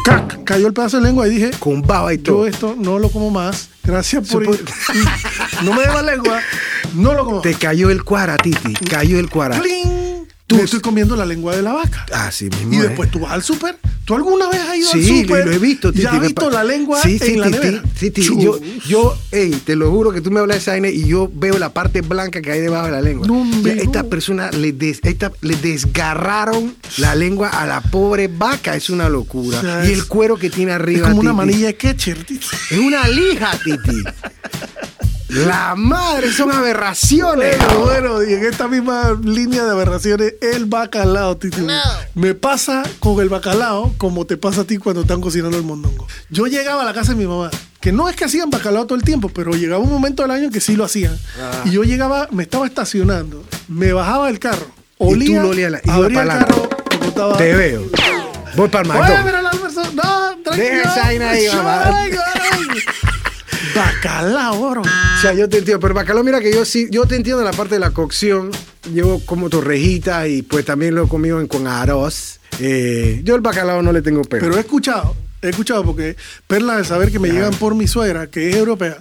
¡cac! 0.05 0.45
cayó 0.45 0.69
el 0.69 0.73
pedazo 0.73 0.99
de 0.99 1.03
lengua 1.03 1.27
y 1.27 1.31
dije, 1.31 1.51
con 1.59 1.83
baba 1.83 2.15
y 2.15 2.19
yo 2.19 2.23
todo. 2.23 2.47
esto 2.47 2.77
no 2.79 3.01
lo 3.01 3.11
como 3.11 3.31
más. 3.31 3.69
Gracias 3.83 4.29
por... 4.29 4.45
No 5.65 5.73
me 5.75 5.83
deba 5.83 6.03
lengua. 6.03 6.41
No 6.95 7.15
lo 7.15 7.25
como 7.25 7.41
Te 7.41 7.55
cayó 7.55 7.91
el 7.91 8.05
cuara, 8.05 8.37
Titi. 8.37 8.75
Cayó 8.75 9.19
el 9.19 9.29
cuara. 9.29 9.61
Tú- 10.51 10.57
Me 10.57 10.63
estoy 10.65 10.81
comiendo 10.81 11.15
la 11.15 11.25
lengua 11.25 11.55
de 11.55 11.63
la 11.63 11.73
vaca. 11.73 12.05
Así 12.13 12.47
mismo. 12.47 12.73
Y 12.75 12.77
es. 12.79 12.83
después 12.83 13.09
tú 13.09 13.21
vas 13.21 13.31
al 13.33 13.43
súper. 13.45 13.79
¿Tú 14.05 14.17
alguna 14.17 14.49
vez 14.49 14.59
has 14.61 14.77
ido 14.77 14.91
al 14.91 15.01
Sí, 15.01 15.21
súper? 15.23 15.47
lo 15.47 15.53
he 15.53 15.59
visto. 15.59 15.91
¿Ya 15.93 15.95
Titi, 15.95 16.07
has 16.09 16.13
me 16.15 16.27
visto 16.27 16.51
la 16.51 16.65
lengua 16.65 17.01
sí, 17.01 17.17
sí, 17.21 17.35
en 17.35 17.41
la 17.41 17.47
Titi, 17.47 17.59
nevera? 17.59 17.83
Titi, 18.01 18.23
Chus. 18.23 18.43
yo, 18.43 18.61
yo, 18.89 19.17
ey, 19.31 19.51
te 19.65 19.77
lo 19.77 19.89
juro 19.93 20.11
que 20.11 20.21
tú 20.21 20.33
me 20.33 20.41
hablas 20.41 20.57
de 20.57 20.61
esa 20.63 20.71
vaina 20.73 20.89
y 20.89 21.07
yo 21.07 21.31
veo 21.33 21.57
la 21.59 21.73
parte 21.73 22.01
blanca 22.01 22.43
que 22.43 22.51
hay 22.51 22.61
debajo 22.61 22.87
de 22.87 22.93
la 22.93 23.01
lengua. 23.01 23.29
No, 23.29 23.47
Ya, 23.63 23.75
esta 23.75 24.03
persona 24.03 24.51
le, 24.51 24.73
des- 24.73 24.99
esta- 25.05 25.31
le 25.43 25.55
desgarraron 25.55 26.75
la 26.97 27.15
lengua 27.15 27.51
a 27.51 27.65
la 27.67 27.81
pobre 27.81 28.27
vaca. 28.27 28.75
Es 28.75 28.91
una 28.91 29.09
locura. 29.09 29.59
O 29.59 29.61
sea, 29.61 29.85
y 29.89 29.93
es- 29.93 29.99
el 29.99 30.07
cuero 30.09 30.37
que 30.37 30.51
tiene 30.51 30.73
Es 30.73 30.77
arriba. 30.81 31.09
como 31.11 31.21
una 31.21 31.33
manilla 31.33 31.69
de 31.69 31.77
ketchup. 31.77 32.25
Titi. 32.27 32.45
Es 32.73 32.79
una 32.79 33.07
lija, 33.07 33.53
Titi. 33.63 34.03
la 35.31 35.75
madre, 35.77 36.33
son 36.33 36.51
aberraciones. 36.53 37.57
Bueno, 37.59 37.81
bueno, 37.85 38.23
y 38.23 38.35
en 38.35 38.45
esta 38.45 38.69
misma 38.69 39.19
línea 39.23 39.65
de 39.65 39.71
aberraciones, 39.71 40.35
el 40.41 40.67
bacalao, 40.67 41.37
Titi. 41.37 41.65
Me 42.15 42.35
pasa 42.35 42.83
con 42.99 43.21
el 43.21 43.29
bacalao 43.29 43.95
como 43.99 44.27
te 44.27 44.37
pasa 44.37 44.63
a 44.63 44.65
ti 44.65 44.79
cuando 44.79 45.03
están 45.03 45.21
cocinando 45.21 45.57
el 45.57 45.63
mondongo. 45.65 46.07
Yo 46.31 46.47
llegaba 46.47 46.83
a 46.83 46.85
la 46.85 46.93
casa 46.93 47.13
de 47.13 47.19
mi 47.19 47.27
mamá, 47.27 47.51
que 47.81 47.93
no 47.93 48.09
es 48.09 48.17
que 48.17 48.25
hacían 48.25 48.51
bacalao 48.51 48.87
todo 48.87 48.97
el 48.97 49.05
tiempo, 49.05 49.29
pero 49.29 49.53
llegaba 49.53 49.83
un 49.83 49.91
momento 49.91 50.23
del 50.23 50.33
año 50.33 50.45
en 50.47 50.53
que 50.53 50.61
sí 50.61 50.77
lo 50.77 50.85
hacían. 50.85 51.17
Ah. 51.41 51.63
Y 51.65 51.71
yo 51.71 51.85
llegaba, 51.85 52.29
me 52.33 52.43
estaba 52.43 52.67
estacionando, 52.67 53.45
me 53.69 53.93
bajaba 53.93 54.27
del 54.27 54.39
carro, 54.39 54.67
tú 54.99 55.11
olía, 55.11 55.43
lo 55.43 55.51
olías 55.51 55.71
la- 55.71 55.81
iba 55.85 55.95
abría 55.95 56.23
el 56.23 56.29
carro, 56.29 56.69
estaba... 57.07 57.37
Te 57.37 57.55
veo. 57.55 57.83
Voy 58.57 58.69
para 58.69 58.83
el 58.83 58.89
McDonald's. 58.89 59.95
no, 59.95 60.43
tranquilo. 60.43 60.57
Deja 60.57 60.83
esa 60.93 61.03
vaina 61.05 61.31
ahí, 61.31 61.47
mamá. 61.55 62.07
Bacalao, 63.75 64.71
bro. 64.71 64.83
O 64.83 65.21
sea, 65.21 65.33
yo 65.35 65.49
te 65.49 65.59
entiendo, 65.59 65.81
pero 65.81 65.95
bacalao, 65.95 66.25
mira 66.25 66.41
que 66.41 66.53
yo 66.53 66.65
sí, 66.65 66.89
yo 66.91 67.07
te 67.07 67.17
entiendo 67.17 67.41
en 67.41 67.47
la 67.47 67.53
parte 67.53 67.75
de 67.75 67.81
la 67.81 67.91
cocción. 67.91 68.51
Yo 68.95 69.21
como 69.27 69.51
torrejita 69.51 70.27
y 70.27 70.43
pues 70.43 70.65
también 70.65 70.95
lo 70.95 71.05
he 71.05 71.09
comido 71.09 71.41
en- 71.41 71.47
con 71.47 71.67
arroz. 71.67 72.41
Eh, 72.59 73.21
yo 73.25 73.35
el 73.35 73.41
bacalao 73.43 73.83
no 73.83 73.93
le 73.93 74.03
tengo 74.03 74.23
pelo. 74.23 74.43
Pero 74.45 74.57
he 74.57 74.61
escuchado, 74.61 75.15
he 75.43 75.49
escuchado 75.51 75.85
porque 75.85 76.17
perlas 76.47 76.79
de 76.79 76.85
saber 76.85 77.11
que 77.11 77.19
me 77.19 77.29
llegan 77.31 77.53
por 77.55 77.75
mi 77.75 77.87
suegra, 77.87 78.27
que 78.29 78.51
es 78.51 78.57
europea. 78.57 78.97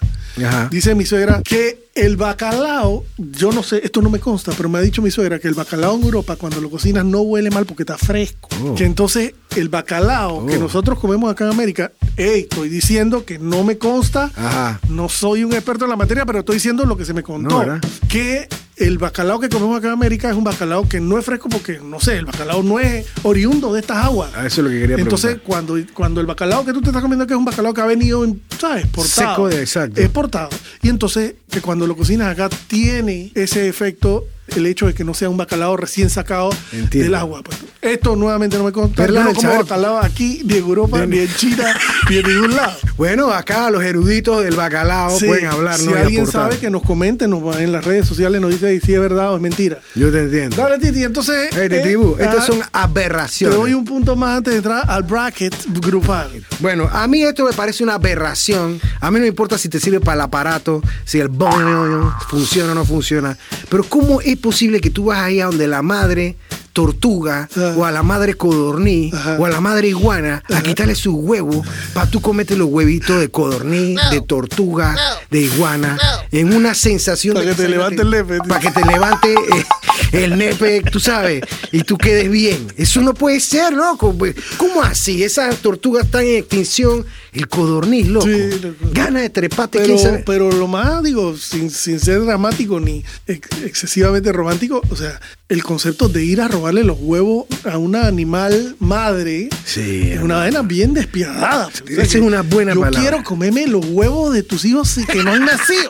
Ajá. 0.46 0.70
Dice 0.72 0.96
mi 0.96 1.06
suegra 1.06 1.42
que 1.44 1.90
el 1.96 2.16
bacalao, 2.16 3.04
yo 3.18 3.52
no 3.52 3.62
sé, 3.62 3.82
esto 3.84 4.02
no 4.02 4.10
me 4.10 4.20
consta, 4.20 4.54
pero 4.56 4.70
me 4.70 4.78
ha 4.78 4.82
dicho 4.82 5.02
mi 5.02 5.12
suegra 5.12 5.38
que 5.40 5.50
el 5.50 5.54
bacalao 5.54 5.96
en 5.98 6.04
Europa 6.04 6.38
cuando 6.38 6.62
lo 6.62 6.70
cocinas 6.70 7.04
no 7.04 7.22
huele 7.22 7.50
mal 7.50 7.66
porque 7.66 7.84
está 7.84 7.98
fresco. 7.98 8.48
Oh. 8.64 8.74
Que 8.76 8.86
entonces 8.86 9.34
el 9.58 9.68
bacalao 9.70 10.46
que 10.46 10.56
Oh. 10.56 10.60
nosotros 10.60 10.98
comemos 11.00 11.30
acá 11.30 11.44
en 11.46 11.52
América, 11.52 11.92
hey, 12.16 12.48
estoy 12.50 12.70
diciendo 12.70 13.26
que 13.26 13.38
no 13.38 13.64
me 13.66 13.78
consta, 13.78 14.32
Ajá. 14.36 14.80
no 14.88 15.10
soy 15.10 15.44
un 15.44 15.52
experto 15.54 15.86
en 15.86 15.90
la 15.90 15.98
materia, 15.98 16.26
pero 16.26 16.40
estoy 16.40 16.56
diciendo 16.56 16.86
lo 16.86 16.96
que 16.96 17.04
se 17.06 17.14
me 17.14 17.24
contó. 17.24 17.66
No, 17.66 17.80
que 18.08 18.48
el 18.80 18.98
bacalao 18.98 19.40
que 19.40 19.50
comemos 19.50 19.78
acá 19.78 19.88
en 19.88 19.94
América 19.94 20.30
es 20.30 20.36
un 20.36 20.44
bacalao 20.44 20.88
que 20.88 21.00
no 21.00 21.18
es 21.20 21.26
fresco 21.26 21.50
porque, 21.50 21.80
no 21.84 22.00
sé, 22.00 22.18
el 22.18 22.26
bacalao 22.26 22.64
no 22.64 22.80
es 22.80 23.06
oriundo 23.24 23.74
de 23.74 23.82
estas 23.82 23.98
aguas. 23.98 24.32
Ah, 24.36 24.46
eso 24.46 24.62
es 24.62 24.66
lo 24.66 24.70
que 24.70 24.80
quería 24.80 24.96
Entonces, 24.98 25.36
preguntar. 25.36 25.46
cuando, 25.66 25.94
cuando 25.94 26.22
el 26.22 26.28
bacalao 26.28 26.66
que 26.66 26.74
tú 26.74 26.82
te 26.82 26.88
estás 26.88 27.02
comiendo 27.02 27.28
que 27.28 27.34
es 27.34 27.38
un 27.38 27.46
bacalao 27.46 27.74
que 27.74 27.82
ha 27.82 27.86
venido, 27.86 28.24
en, 28.24 28.42
¿sabes? 28.58 28.86
Portado. 28.88 29.32
Seco 29.32 29.50
de- 29.50 29.62
exacto. 29.62 30.00
Exportado. 30.02 30.50
Y 30.82 30.90
entonces, 30.90 31.36
que 31.52 31.62
cuando 31.62 31.86
lo 31.88 31.96
cocinas 31.96 32.30
acá 32.32 32.50
tiene 32.68 33.32
ese 33.36 33.68
efecto 33.68 34.26
el 34.58 34.66
hecho 34.66 34.88
de 34.88 34.94
que 34.94 35.04
no 35.04 35.14
sea 35.14 35.30
un 35.30 35.38
bacalao 35.38 35.78
recién 35.78 36.10
sacado 36.10 36.50
Entiendo. 36.72 37.04
del 37.06 37.16
agua. 37.16 37.42
pues. 37.44 37.58
Esto 37.82 38.16
nuevamente 38.16 38.58
no 38.58 38.66
me 38.66 38.72
consta. 38.72 39.08
Yo 39.08 39.24
no 39.24 39.34
como 39.34 39.56
bacalao 39.56 40.00
aquí, 40.00 40.42
ni 40.44 40.56
en 40.56 40.64
Europa, 40.64 41.06
ni 41.06 41.20
en 41.20 41.34
China, 41.36 41.76
ni 42.10 42.18
en 42.18 42.28
ningún 42.28 42.56
lado. 42.56 42.74
Bueno, 42.98 43.32
acá 43.32 43.70
los 43.72 43.84
eruditos 43.84 44.44
del 44.44 44.56
bacalao 44.56 45.18
Sí, 45.18 45.26
pueden 45.28 45.46
hablar, 45.46 45.78
si 45.78 45.88
alguien 45.94 46.28
sabe 46.28 46.58
que 46.58 46.70
nos 46.70 46.84
comente 46.84 47.28
nos 47.28 47.56
en 47.58 47.72
las 47.72 47.86
redes 47.86 48.06
sociales, 48.06 48.42
nos 48.42 48.52
dice 48.52 48.80
si 48.82 48.94
es 48.94 49.00
verdad 49.00 49.32
o 49.34 49.36
es 49.38 49.42
mentira. 49.42 49.80
Yo 49.96 50.12
te 50.12 50.20
entiendo. 50.20 50.56
Dale, 50.58 50.78
Titi, 50.78 51.04
entonces. 51.04 51.50
Hey, 51.54 51.70
eh, 51.72 51.98
estas 52.20 52.40
ah, 52.40 52.46
son 52.46 52.60
Te 52.60 52.66
aberraciones. 52.74 53.58
doy 53.58 53.74
un 53.74 53.86
punto 53.86 54.16
más 54.16 54.38
antes 54.38 54.54
de 54.54 54.58
entrar 54.58 54.84
al 54.88 55.04
bracket 55.04 55.56
grupal. 55.82 56.30
Bueno, 56.60 56.90
a 56.92 57.08
mí 57.08 57.24
esto 57.24 57.46
me 57.46 57.54
parece 57.54 57.84
una 57.84 57.96
aberración. 57.96 58.80
A 59.00 59.12
mí 59.12 59.20
no 59.20 59.22
me 59.22 59.28
importa 59.28 59.58
si 59.58 59.70
te 59.70 59.80
sirve 59.80 60.00
para 60.00 60.16
el 60.16 60.22
aparato, 60.22 60.82
si 61.06 61.20
el 61.20 61.30
bono 61.30 62.16
funciona 62.28 62.72
o 62.72 62.76
no 62.76 62.86
funciona. 62.86 63.38
Pero 63.70 63.84
¿cómo 63.84 64.22
es 64.22 64.38
posible 64.40 64.82
que 64.82 64.90
tú 64.90 65.06
vas 65.06 65.20
ahí 65.20 65.40
a 65.40 65.46
donde 65.46 65.68
la 65.68 65.82
madre 65.82 66.36
tortuga 66.74 67.50
Ajá. 67.52 67.76
o 67.76 67.84
a 67.86 67.92
la 67.92 68.04
madre 68.04 68.36
codorní 68.36 69.12
Ajá. 69.14 69.38
o 69.40 69.46
a 69.46 69.50
la 69.50 69.60
madre 69.60 69.88
iguana 69.90 70.44
a 70.54 70.62
quitarle 70.62 70.96
sus 70.96 71.14
huevos 71.16 71.68
para 71.94 72.10
tú 72.10 72.22
comerte 72.22 72.56
los 72.56 72.70
huevitos 72.70 73.20
de 73.20 73.30
codorní, 73.30 73.96
de 74.12 74.22
tortuga, 74.22 74.96
de 75.30 75.42
iguana, 75.42 75.98
en 76.32 76.54
una 76.54 76.74
sensación 76.74 77.34
Pa' 77.36 77.42
de 77.42 77.48
que 77.48 77.56
te 77.56 77.68
levante 77.70 78.02
el 78.04 78.10
nepe, 78.12 78.36
tío. 78.40 78.44
Para 78.48 78.60
que 78.62 78.72
te 78.72 78.86
levante 78.86 79.34
eh, 79.34 79.66
el 80.12 80.38
nepe, 80.38 80.82
tú 80.82 81.00
sabes, 81.00 81.42
y 81.72 81.84
tú 81.84 81.98
quedes 81.98 82.30
bien. 82.30 82.68
Eso 82.78 83.02
no 83.02 83.14
puede 83.14 83.40
ser, 83.40 83.74
loco. 83.74 84.16
¿Cómo 84.58 84.82
así? 84.82 85.24
Esas 85.24 85.58
tortugas 85.58 86.06
están 86.06 86.24
en 86.26 86.38
extinción. 86.38 87.06
El 87.32 87.48
codorniz, 87.48 88.08
loco. 88.08 88.26
Sí, 88.26 88.60
loco. 88.62 88.76
Gana 88.92 89.22
de 89.22 89.30
trepate, 89.30 89.80
Pero, 89.80 89.98
sabe. 90.00 90.24
pero 90.26 90.52
lo 90.52 90.68
más, 90.68 91.04
digo, 91.04 91.38
sin, 91.38 91.70
sin 91.70 92.00
ser 92.00 92.22
dramático 92.26 92.80
ni 92.80 93.04
ex- 93.28 93.48
excesivamente 93.64 94.32
romántico, 94.32 94.82
o 94.90 94.96
sea, 94.96 95.20
el 95.48 95.64
concepto 95.64 96.10
de 96.10 96.24
ir 96.24 96.42
a 96.42 96.48
robarle 96.48 96.84
los 96.84 96.98
huevos 97.00 97.46
a 97.66 97.78
una 97.78 98.08
animal 98.08 98.76
madre 98.80 99.50
Sí, 99.64 100.10
es 100.12 100.20
una 100.22 100.38
vaina 100.38 100.62
bien 100.64 100.94
despiadada. 100.96 101.68
O 101.68 101.72
sea, 101.72 101.86
Esa 102.04 102.18
es 102.18 102.24
una 102.24 102.42
buena 102.42 102.74
Yo 102.74 102.82
palabra. 102.82 103.00
quiero 103.00 103.24
comerme 103.24 103.68
los 103.68 103.86
huevos 103.86 104.34
de 104.34 104.42
tus 104.44 104.66
hijos 104.66 104.96
que 105.12 105.24
no 105.24 105.32
han 105.34 105.46
nacido. 105.46 105.90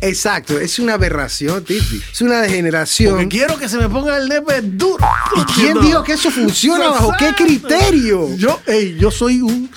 Exacto, 0.00 0.58
es 0.60 0.78
una 0.78 0.94
aberración, 0.94 1.64
Titi. 1.64 2.00
Es 2.12 2.20
una 2.20 2.40
degeneración. 2.40 3.12
Porque 3.14 3.28
quiero 3.28 3.58
que 3.58 3.68
se 3.68 3.76
me 3.78 3.88
ponga 3.88 4.16
el 4.16 4.28
nepe 4.28 4.60
duro. 4.62 5.04
¿Y 5.36 5.52
quién 5.52 5.74
No. 5.74 5.80
dijo 5.82 6.04
que 6.04 6.12
eso 6.12 6.30
funciona? 6.30 6.88
¿Bajo 6.90 7.12
qué 7.18 7.32
criterio? 7.36 8.34
Yo, 8.36 8.60
ey, 8.66 8.96
yo 8.98 9.10
soy 9.10 9.40
un 9.42 9.70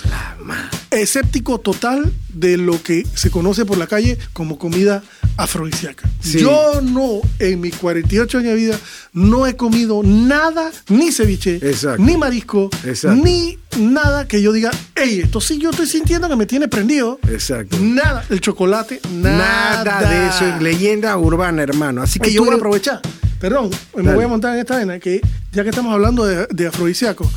escéptico 0.90 1.58
total 1.60 2.12
de 2.28 2.56
lo 2.56 2.82
que 2.82 3.06
se 3.14 3.30
conoce 3.30 3.64
por 3.64 3.78
la 3.78 3.86
calle 3.86 4.18
como 4.32 4.58
comida 4.58 5.02
afrodisíaca. 5.36 6.08
Sí. 6.20 6.40
Yo 6.40 6.80
no, 6.82 7.20
en 7.38 7.60
mis 7.60 7.74
48 7.76 8.38
años 8.38 8.50
de 8.50 8.56
vida, 8.56 8.78
no 9.12 9.46
he 9.46 9.56
comido 9.56 10.02
nada, 10.02 10.70
ni 10.88 11.12
ceviche, 11.12 11.56
Exacto. 11.56 12.02
ni 12.02 12.16
marisco, 12.16 12.70
Exacto. 12.84 13.22
ni 13.22 13.58
nada 13.78 14.26
que 14.28 14.42
yo 14.42 14.52
diga, 14.52 14.70
hey, 14.94 15.20
esto 15.24 15.40
sí 15.40 15.58
yo 15.58 15.70
estoy 15.70 15.86
sintiendo 15.86 16.28
que 16.28 16.36
me 16.36 16.46
tiene 16.46 16.68
prendido. 16.68 17.18
Exacto. 17.28 17.76
Nada, 17.80 18.24
el 18.30 18.40
chocolate, 18.40 19.00
nada, 19.12 19.84
Nada 19.84 20.10
de 20.10 20.28
eso, 20.28 20.46
es 20.46 20.62
leyenda 20.62 21.16
urbana, 21.16 21.62
hermano. 21.62 22.02
Así 22.02 22.18
que 22.18 22.32
yo 22.32 22.44
voy 22.44 22.54
a 22.54 22.56
aprovechar. 22.56 23.00
Perdón, 23.40 23.70
me 23.96 24.02
Dale. 24.02 24.14
voy 24.16 24.24
a 24.26 24.28
montar 24.28 24.54
en 24.54 24.60
esta 24.60 24.76
vaina 24.76 24.98
que 25.00 25.20
ya 25.52 25.62
que 25.62 25.70
estamos 25.70 25.92
hablando 25.92 26.24
de, 26.24 26.46
de 26.50 26.66
afrodisíaco. 26.66 27.28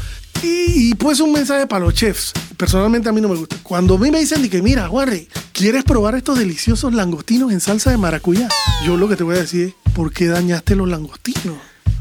Y, 0.44 0.90
y 0.90 0.96
pues 0.96 1.22
un 1.22 1.32
mensaje 1.32 1.66
para 1.66 1.86
los 1.86 1.94
chefs. 1.94 2.34
Personalmente 2.58 3.08
a 3.08 3.14
mí 3.14 3.22
no 3.22 3.30
me 3.30 3.36
gusta. 3.38 3.56
Cuando 3.64 3.96
a 3.96 3.98
mí 3.98 4.12
me 4.12 4.20
dicen 4.20 4.48
que, 4.50 4.62
mira, 4.62 4.90
Warry, 4.90 5.30
¿quieres 5.54 5.86
probar 5.86 6.16
estos 6.16 6.38
deliciosos 6.38 6.94
langostinos 6.94 7.54
en 7.54 7.62
salsa 7.62 7.90
de 7.92 7.98
maracuyá? 7.98 8.50
Yo 8.86 8.98
lo 8.98 9.08
que 9.08 9.16
te 9.16 9.24
voy 9.24 9.38
a 9.38 9.40
decir 9.40 9.68
es, 9.68 9.94
¿por 9.94 10.12
qué 10.12 10.28
dañaste 10.28 10.76
los 10.76 10.90
langostinos? 10.90 11.56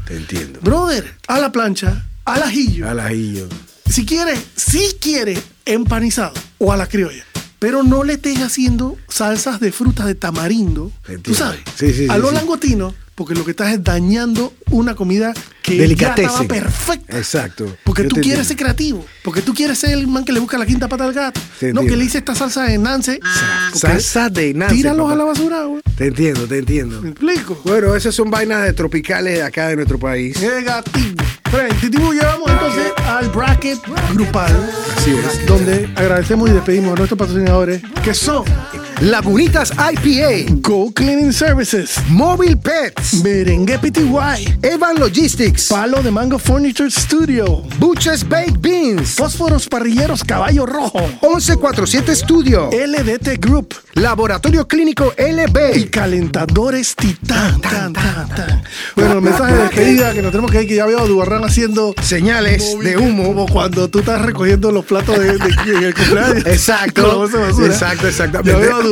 Te 0.05 0.17
entiendo. 0.17 0.59
Brother, 0.61 1.15
a 1.29 1.39
la 1.39 1.53
plancha, 1.53 2.05
al 2.25 2.43
ajillo. 2.43 2.89
Al 2.89 2.99
ajillo. 2.99 3.47
Si 3.89 4.05
quieres, 4.05 4.39
si 4.57 4.97
quieres, 4.99 5.41
empanizado 5.65 6.33
o 6.57 6.73
a 6.73 6.77
la 6.77 6.87
criolla. 6.87 7.23
Pero 7.59 7.83
no 7.83 8.03
le 8.03 8.13
estés 8.13 8.39
haciendo 8.39 8.97
salsas 9.07 9.61
de 9.61 9.71
frutas 9.71 10.05
de 10.05 10.15
tamarindo. 10.15 10.91
Tú 11.21 11.33
sabes. 11.33 11.61
Sí, 11.77 11.93
sí, 11.93 12.07
a 12.09 12.15
sí, 12.15 12.21
los 12.21 12.33
langostinos, 12.33 12.93
porque 13.15 13.35
lo 13.35 13.45
que 13.45 13.51
estás 13.51 13.71
es 13.73 13.83
dañando 13.83 14.53
una 14.71 14.95
comida 14.95 15.33
que 15.61 15.95
ya 15.95 16.13
estaba 16.15 16.43
perfecta. 16.43 17.17
Exacto. 17.17 17.77
Porque 17.83 18.03
Yo 18.03 18.09
tú 18.09 18.15
quieres 18.15 18.31
entiendo. 18.31 18.43
ser 18.45 18.57
creativo. 18.57 19.05
Porque 19.23 19.41
tú 19.41 19.53
quieres 19.53 19.77
ser 19.79 19.91
el 19.91 20.07
man 20.07 20.25
que 20.25 20.31
le 20.33 20.39
busca 20.39 20.57
la 20.57 20.65
quinta 20.65 20.87
pata 20.89 21.05
al 21.05 21.13
gato. 21.13 21.39
Te 21.59 21.71
no, 21.73 21.81
que 21.81 21.95
le 21.95 22.05
hice 22.05 22.17
esta 22.17 22.35
salsa 22.35 22.63
de 22.63 22.77
Nance. 22.77 23.19
Salsa 23.73 24.29
de 24.29 24.53
Nance, 24.53 24.75
Tíralos 24.75 25.03
papá. 25.03 25.13
a 25.13 25.17
la 25.17 25.23
basura, 25.25 25.63
güey. 25.63 25.81
Te 25.95 26.07
entiendo, 26.07 26.47
te 26.47 26.57
entiendo. 26.57 27.01
¿Me 27.01 27.09
explico? 27.09 27.61
Bueno, 27.63 27.95
esas 27.95 28.15
son 28.15 28.29
vainas 28.31 28.63
de 28.63 28.73
tropicales 28.73 29.35
de 29.35 29.43
acá 29.43 29.67
de 29.67 29.75
nuestro 29.75 29.99
país. 29.99 30.37
Fren, 30.37 31.69
Titibu, 31.79 32.13
llegamos 32.13 32.49
entonces 32.49 32.91
al 33.05 33.29
bracket 33.29 33.79
grupal. 34.15 34.51
Así 34.97 35.11
es. 35.11 35.45
Donde 35.45 35.87
agradecemos 35.95 36.49
y 36.49 36.53
despedimos 36.53 36.93
a 36.93 36.95
nuestros 36.95 37.17
patrocinadores, 37.17 37.81
que 38.03 38.13
son 38.15 38.43
Lagunitas 39.03 39.71
IPA, 39.73 40.49
Go 40.61 40.89
Cleaning 40.93 41.33
Services, 41.33 41.97
Mobile 42.07 42.55
Pets, 42.55 43.21
Merengue 43.21 43.77
PTY, 43.77 44.59
Evan 44.61 44.97
Logistics, 44.97 45.67
Palo 45.67 46.01
de 46.01 46.09
Mango 46.09 46.39
Furniture 46.39 46.89
Studio, 46.89 47.63
Butcher's 47.79 48.23
Baked 48.25 48.59
Beans, 48.61 49.15
Fósforos 49.15 49.67
Parrilleros 49.67 50.23
Caballo 50.23 50.65
Rojo, 50.65 51.01
1147 51.21 52.15
Studio, 52.15 52.69
LDT 52.71 53.39
Group 53.45 53.75
Laboratorio 53.95 54.65
Clínico 54.69 55.13
y 55.17 55.31
LB. 55.33 55.89
Calentadores 55.91 56.95
Titán. 56.95 57.59
Tan, 57.59 57.91
tan, 57.91 58.29
tan. 58.29 58.63
Bueno, 58.95 59.15
el 59.15 59.21
mensaje 59.21 59.53
de 59.53 59.63
despedida 59.63 60.13
que 60.13 60.21
nos 60.21 60.31
tenemos 60.31 60.49
que 60.49 60.61
ir, 60.63 60.67
que 60.69 60.75
ya 60.75 60.85
veo 60.85 60.99
a 60.99 61.05
Dubarrán 61.05 61.43
haciendo 61.43 61.93
Señales 62.01 62.79
de 62.79 62.95
humo. 62.97 63.23
Como 63.25 63.47
cuando 63.47 63.89
tú 63.89 63.99
estás 63.99 64.21
recogiendo 64.21 64.71
los 64.71 64.85
platos 64.85 65.19
de, 65.19 65.37
de- 65.37 65.73
en 65.77 65.83
el 65.83 65.93
cumpleaños. 65.93 66.45
Exacto. 66.45 67.27
De 67.33 67.37
basura. 67.37 67.67
Exacto, 67.67 68.07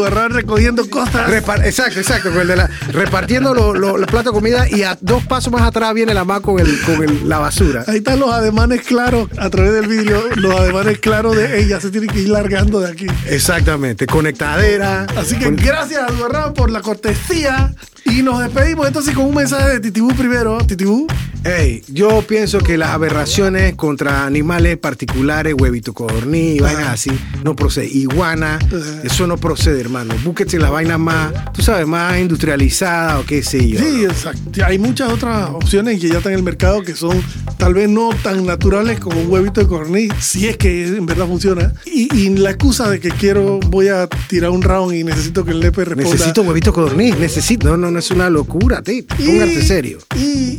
recogiendo 0.10 0.90
cosas. 0.90 1.30
Repar- 1.30 1.66
exacto, 1.66 2.00
exacto, 2.00 2.32
con 2.32 2.42
el 2.42 2.48
de 2.48 2.56
la- 2.56 2.70
repartiendo 2.92 3.54
lo- 3.54 3.74
lo- 3.74 3.98
los 3.98 4.08
platos 4.08 4.34
de 4.34 4.40
comida 4.40 4.68
y 4.70 4.84
a 4.84 4.98
dos 5.02 5.26
pasos 5.26 5.52
más 5.54 5.62
atrás 5.64 5.94
viene 5.94 6.14
la 6.14 6.24
más 6.24 6.42
con, 6.42 6.60
el, 6.60 6.80
con 6.82 7.04
el- 7.04 7.28
la 7.30 7.38
basura. 7.40 7.84
Ahí 7.88 7.98
están 7.98 8.20
los 8.20 8.32
ademanes 8.32 8.82
claros 8.82 9.30
a 9.38 9.50
través 9.50 9.74
del 9.74 9.88
vídeo, 9.88 10.22
los 10.36 10.56
ademanes 10.60 11.00
claros 11.00 11.36
de 11.36 11.62
ella 11.62 11.80
se 11.80 11.90
tiene 11.92 12.08
que 12.08 12.22
ir 12.22 12.30
largando 12.30 12.80
de 12.80 12.92
aquí. 12.92 13.08
Exactamente, 13.28 14.06
conectadera. 14.08 15.06
Así 15.16 15.38
que 15.38 15.46
con- 15.46 15.56
gracias 15.56 16.02
a 16.10 16.12
Dubarrán 16.12 16.54
por 16.54 16.70
la 16.72 16.82
cortesía 16.82 17.74
y 18.06 18.22
nos 18.24 18.40
despedimos 18.42 18.88
entonces 18.88 19.14
con 19.16 19.26
un 19.26 19.36
mensaje 19.36 19.70
de 19.70 19.80
Titibú 19.80 20.14
primero. 20.16 20.58
Titibú, 20.66 21.08
Ey, 21.44 21.82
yo 21.88 22.22
pienso 22.28 22.60
que 22.60 22.78
las 22.78 22.92
aberraciones 22.92 23.74
contra 23.76 24.26
animales 24.26 24.78
particulares, 24.78 25.56
huevito 25.58 25.92
codorní, 25.92 26.60
vainas 26.60 26.90
así, 26.90 27.12
no 27.44 27.56
procede. 27.56 27.88
Iguana, 27.88 28.60
eso 29.04 29.26
no 29.26 29.38
procede, 29.38 29.82
hermano. 29.82 30.14
Búsquete 30.24 30.60
las 30.60 30.70
vainas 30.70 31.00
más, 31.00 31.34
tú 31.52 31.64
sabes, 31.64 31.88
más 31.88 32.20
industrializadas 32.20 33.22
o 33.22 33.26
qué 33.26 33.42
sé 33.42 33.68
yo. 33.68 33.80
Sí, 33.80 34.06
exacto. 34.06 34.64
Hay 34.64 34.78
muchas 34.78 35.12
otras 35.12 35.50
opciones 35.50 36.00
que 36.00 36.10
ya 36.10 36.18
están 36.18 36.34
en 36.34 36.40
el 36.40 36.44
mercado 36.44 36.84
que 36.84 36.96
son 36.96 37.20
tal 37.58 37.74
vez 37.74 37.90
no 37.90 38.12
tan 38.22 38.46
naturales 38.46 39.00
como 39.00 39.20
un 39.20 39.32
huevito 39.32 39.62
de 39.62 39.68
corní, 39.68 40.10
si 40.20 40.48
es 40.48 40.58
que 40.58 40.86
en 40.88 41.08
verdad 41.08 41.26
funciona. 41.26 41.74
Y, 41.86 42.16
y 42.16 42.30
la 42.38 42.52
excusa 42.52 42.88
de 42.88 43.00
que 43.00 43.10
quiero, 43.10 43.60
voy 43.68 43.88
a 43.88 44.08
tirar 44.28 44.52
un 44.52 44.62
round 44.62 44.94
y 44.94 45.04
necesito 45.04 45.44
que 45.44 45.52
el 45.52 45.60
nepe 45.60 45.86
responda. 45.86 46.12
Necesito 46.12 46.42
huevito 46.44 46.72
codorní, 46.72 47.12
necesito. 47.14 47.68
No, 47.68 47.78
no, 47.78 47.90
no 47.90 47.98
es 47.98 48.12
una 48.12 48.30
locura, 48.30 48.84
tío. 48.84 49.04
Póngate 49.08 49.64
serio. 49.64 49.98
Y, 50.16 50.51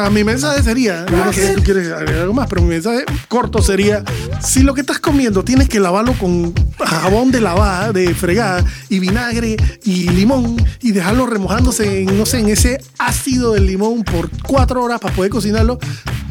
sea, 0.00 0.10
mi 0.10 0.24
mensaje 0.24 0.62
sería, 0.62 1.06
yo 1.06 1.24
no 1.24 1.32
sé 1.32 1.48
si 1.48 1.54
tú 1.54 1.62
quieres 1.62 1.90
algo 1.90 2.34
más, 2.34 2.48
pero 2.48 2.62
mi 2.62 2.68
mensaje 2.68 3.04
corto 3.28 3.62
sería, 3.62 4.04
si 4.42 4.62
lo 4.62 4.74
que 4.74 4.82
estás 4.82 4.98
comiendo 4.98 5.42
tienes 5.42 5.68
que 5.68 5.80
lavarlo 5.80 6.12
con 6.14 6.52
jabón 6.78 7.30
de 7.30 7.40
lavar, 7.40 7.92
de 7.92 8.14
fregar, 8.14 8.64
y 8.88 8.98
vinagre, 8.98 9.56
y 9.84 10.08
limón, 10.10 10.56
y 10.82 10.92
dejarlo 10.92 11.26
remojándose 11.26 12.02
en, 12.02 12.18
no 12.18 12.26
sé, 12.26 12.40
en 12.40 12.48
ese 12.48 12.80
ácido 12.98 13.52
del 13.52 13.66
limón 13.66 14.04
por 14.04 14.28
cuatro 14.46 14.82
horas 14.82 15.00
para 15.00 15.14
poder 15.14 15.30
cocinarlo, 15.30 15.78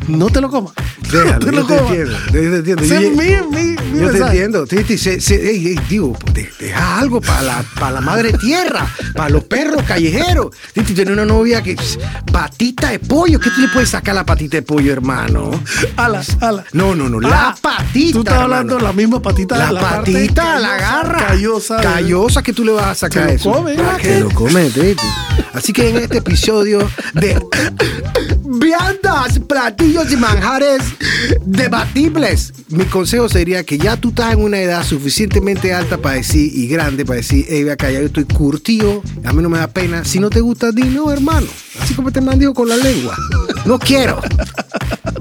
no 0.07 0.29
te 0.29 0.41
lo 0.41 0.49
comas. 0.49 0.73
Déjalo, 1.11 1.33
no 1.33 1.39
te 1.39 1.45
yo 1.45 1.51
lo 1.51 1.65
te 1.65 1.77
comas. 1.77 1.91
entiendo, 1.91 2.17
yo 2.31 2.31
te 2.31 2.55
entiendo. 2.57 2.83
Yo- 2.83 2.95
es 2.95 3.11
mi, 3.11 3.55
mi, 3.55 3.75
mi 3.91 3.99
Yo 3.99 4.11
te 4.11 4.17
entiendo, 4.17 4.65
Titi, 4.65 4.97
se, 4.97 5.19
se- 5.21 5.49
ey, 5.49 5.67
ey, 5.67 5.79
digo, 5.89 6.17
de- 6.33 6.49
deja 6.59 6.97
algo 6.99 7.21
para 7.21 7.41
la, 7.41 7.63
para 7.79 7.91
la 7.93 8.01
madre 8.01 8.33
tierra, 8.33 8.87
para 9.15 9.29
los 9.29 9.43
perros 9.45 9.83
callejeros. 9.83 10.47
Titi 10.73 10.93
tiene 10.93 11.11
una 11.13 11.25
novia 11.25 11.61
que 11.61 11.75
patita 12.31 12.89
de 12.89 12.99
pollo, 12.99 13.39
¿qué 13.39 13.49
tú 13.51 13.61
le 13.61 13.67
puedes 13.69 13.89
sacar 13.89 14.11
a 14.13 14.15
la 14.19 14.25
patita 14.25 14.57
de 14.57 14.61
pollo, 14.63 14.91
hermano? 14.91 15.51
Ala, 15.97 16.21
ala. 16.41 16.65
No, 16.73 16.95
no, 16.95 17.07
no, 17.09 17.19
la 17.19 17.49
Ah, 17.49 17.55
patita. 17.61 18.13
Tú 18.13 18.19
estás 18.19 18.33
hermano. 18.35 18.41
hablando 18.43 18.75
de 18.77 18.83
la 18.83 18.93
misma 18.93 19.21
patita. 19.21 19.57
La, 19.71 19.79
parte 19.79 20.11
patita, 20.11 20.59
la 20.59 20.77
callosa, 20.77 20.77
garra. 21.01 21.27
Callosa. 21.27 21.77
de- 21.77 21.83
Callosa 21.83 22.43
que 22.43 22.53
tú 22.53 22.63
le 22.65 22.71
vas 22.71 22.85
a 22.87 22.95
sacar 22.95 23.25
lo 23.25 23.31
eso. 23.31 23.51
come, 23.51 23.71
Ah, 23.73 23.75
¿verdad? 23.77 23.97
que 23.97 24.19
lo 24.21 24.29
come, 24.31 24.69
Titi. 24.69 25.03
Así 25.53 25.71
que 25.71 25.89
en 25.89 25.97
este 25.97 26.17
episodio 26.17 26.79
de 27.13 27.41
viandas, 28.43 29.39
platillos 29.47 29.94
y 29.95 30.17
manjares 30.17 30.81
debatibles. 31.45 32.53
Mi 32.67 32.83
consejo 32.83 33.29
sería 33.29 33.63
que 33.63 33.77
ya 33.77 33.95
tú 33.95 34.09
estás 34.09 34.33
en 34.33 34.41
una 34.41 34.59
edad 34.59 34.83
suficientemente 34.83 35.73
alta 35.73 35.97
para 35.97 36.15
decir 36.15 36.51
y 36.53 36.67
grande 36.67 37.05
para 37.05 37.17
decir, 37.17 37.45
hey, 37.47 37.63
ve 37.63 37.71
acá, 37.71 37.89
ya 37.89 38.01
yo 38.01 38.07
estoy 38.07 38.25
curtido, 38.25 39.01
a 39.23 39.31
mí 39.31 39.41
no 39.41 39.49
me 39.49 39.57
da 39.57 39.67
pena. 39.67 40.03
Si 40.03 40.19
no 40.19 40.29
te 40.29 40.41
gusta, 40.41 40.73
di 40.73 40.83
no, 40.83 41.13
hermano. 41.13 41.47
Así 41.79 41.93
como 41.93 42.11
te 42.11 42.19
mandijo 42.19 42.53
con 42.53 42.67
la 42.67 42.75
lengua. 42.75 43.15
No 43.65 43.79
quiero. 43.79 44.21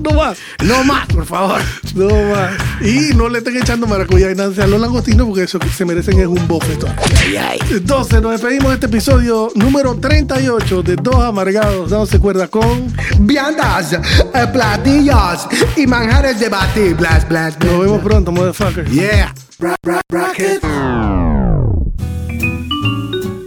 No 0.01 0.13
más. 0.13 0.39
No 0.63 0.85
más, 0.85 1.07
por 1.07 1.27
favor. 1.27 1.61
No 1.95 2.09
más. 2.09 2.53
Y 2.81 3.15
no 3.15 3.29
le 3.29 3.39
estén 3.39 3.57
echando 3.57 3.87
maracuyá 3.87 4.31
y 4.31 4.35
nada 4.35 4.65
a 4.65 4.67
los 4.67 4.81
langostinos 4.81 5.27
porque 5.27 5.43
eso 5.43 5.59
que 5.59 5.69
se 5.69 5.85
merecen 5.85 6.19
es 6.21 6.27
un 6.27 6.47
bofetón. 6.49 6.95
Ay, 7.21 7.37
ay. 7.37 7.59
Entonces 7.71 8.21
nos 8.21 8.33
despedimos 8.33 8.69
de 8.69 8.75
este 8.75 8.87
episodio 8.87 9.51
número 9.55 9.95
38 9.97 10.83
de 10.83 10.97
Dos 10.97 11.17
Amargados. 11.17 11.91
Dándose 11.91 12.19
cuerda 12.19 12.49
con. 12.49 12.93
Viandas, 13.21 13.93
eh, 13.93 14.01
platillos 14.53 15.47
y 15.77 15.87
manjares 15.87 16.41
debatibles. 16.41 16.97
Blas, 16.97 17.29
blas, 17.29 17.59
Nos 17.61 17.81
vemos 17.81 18.03
pronto, 18.03 18.33
motherfucker. 18.33 18.89
Yeah. 18.91 19.35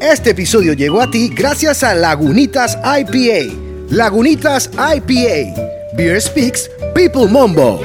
Este 0.01 0.29
episodio 0.31 0.73
llegó 0.73 1.01
a 1.01 1.11
ti 1.11 1.29
gracias 1.29 1.83
a 1.83 1.93
Lagunitas 1.93 2.77
IPA. 2.83 3.53
Lagunitas 3.89 4.69
IPA. 4.73 5.76
Beer 5.97 6.19
Speaks, 6.19 6.69
People 6.93 7.25
Mombo. 7.25 7.81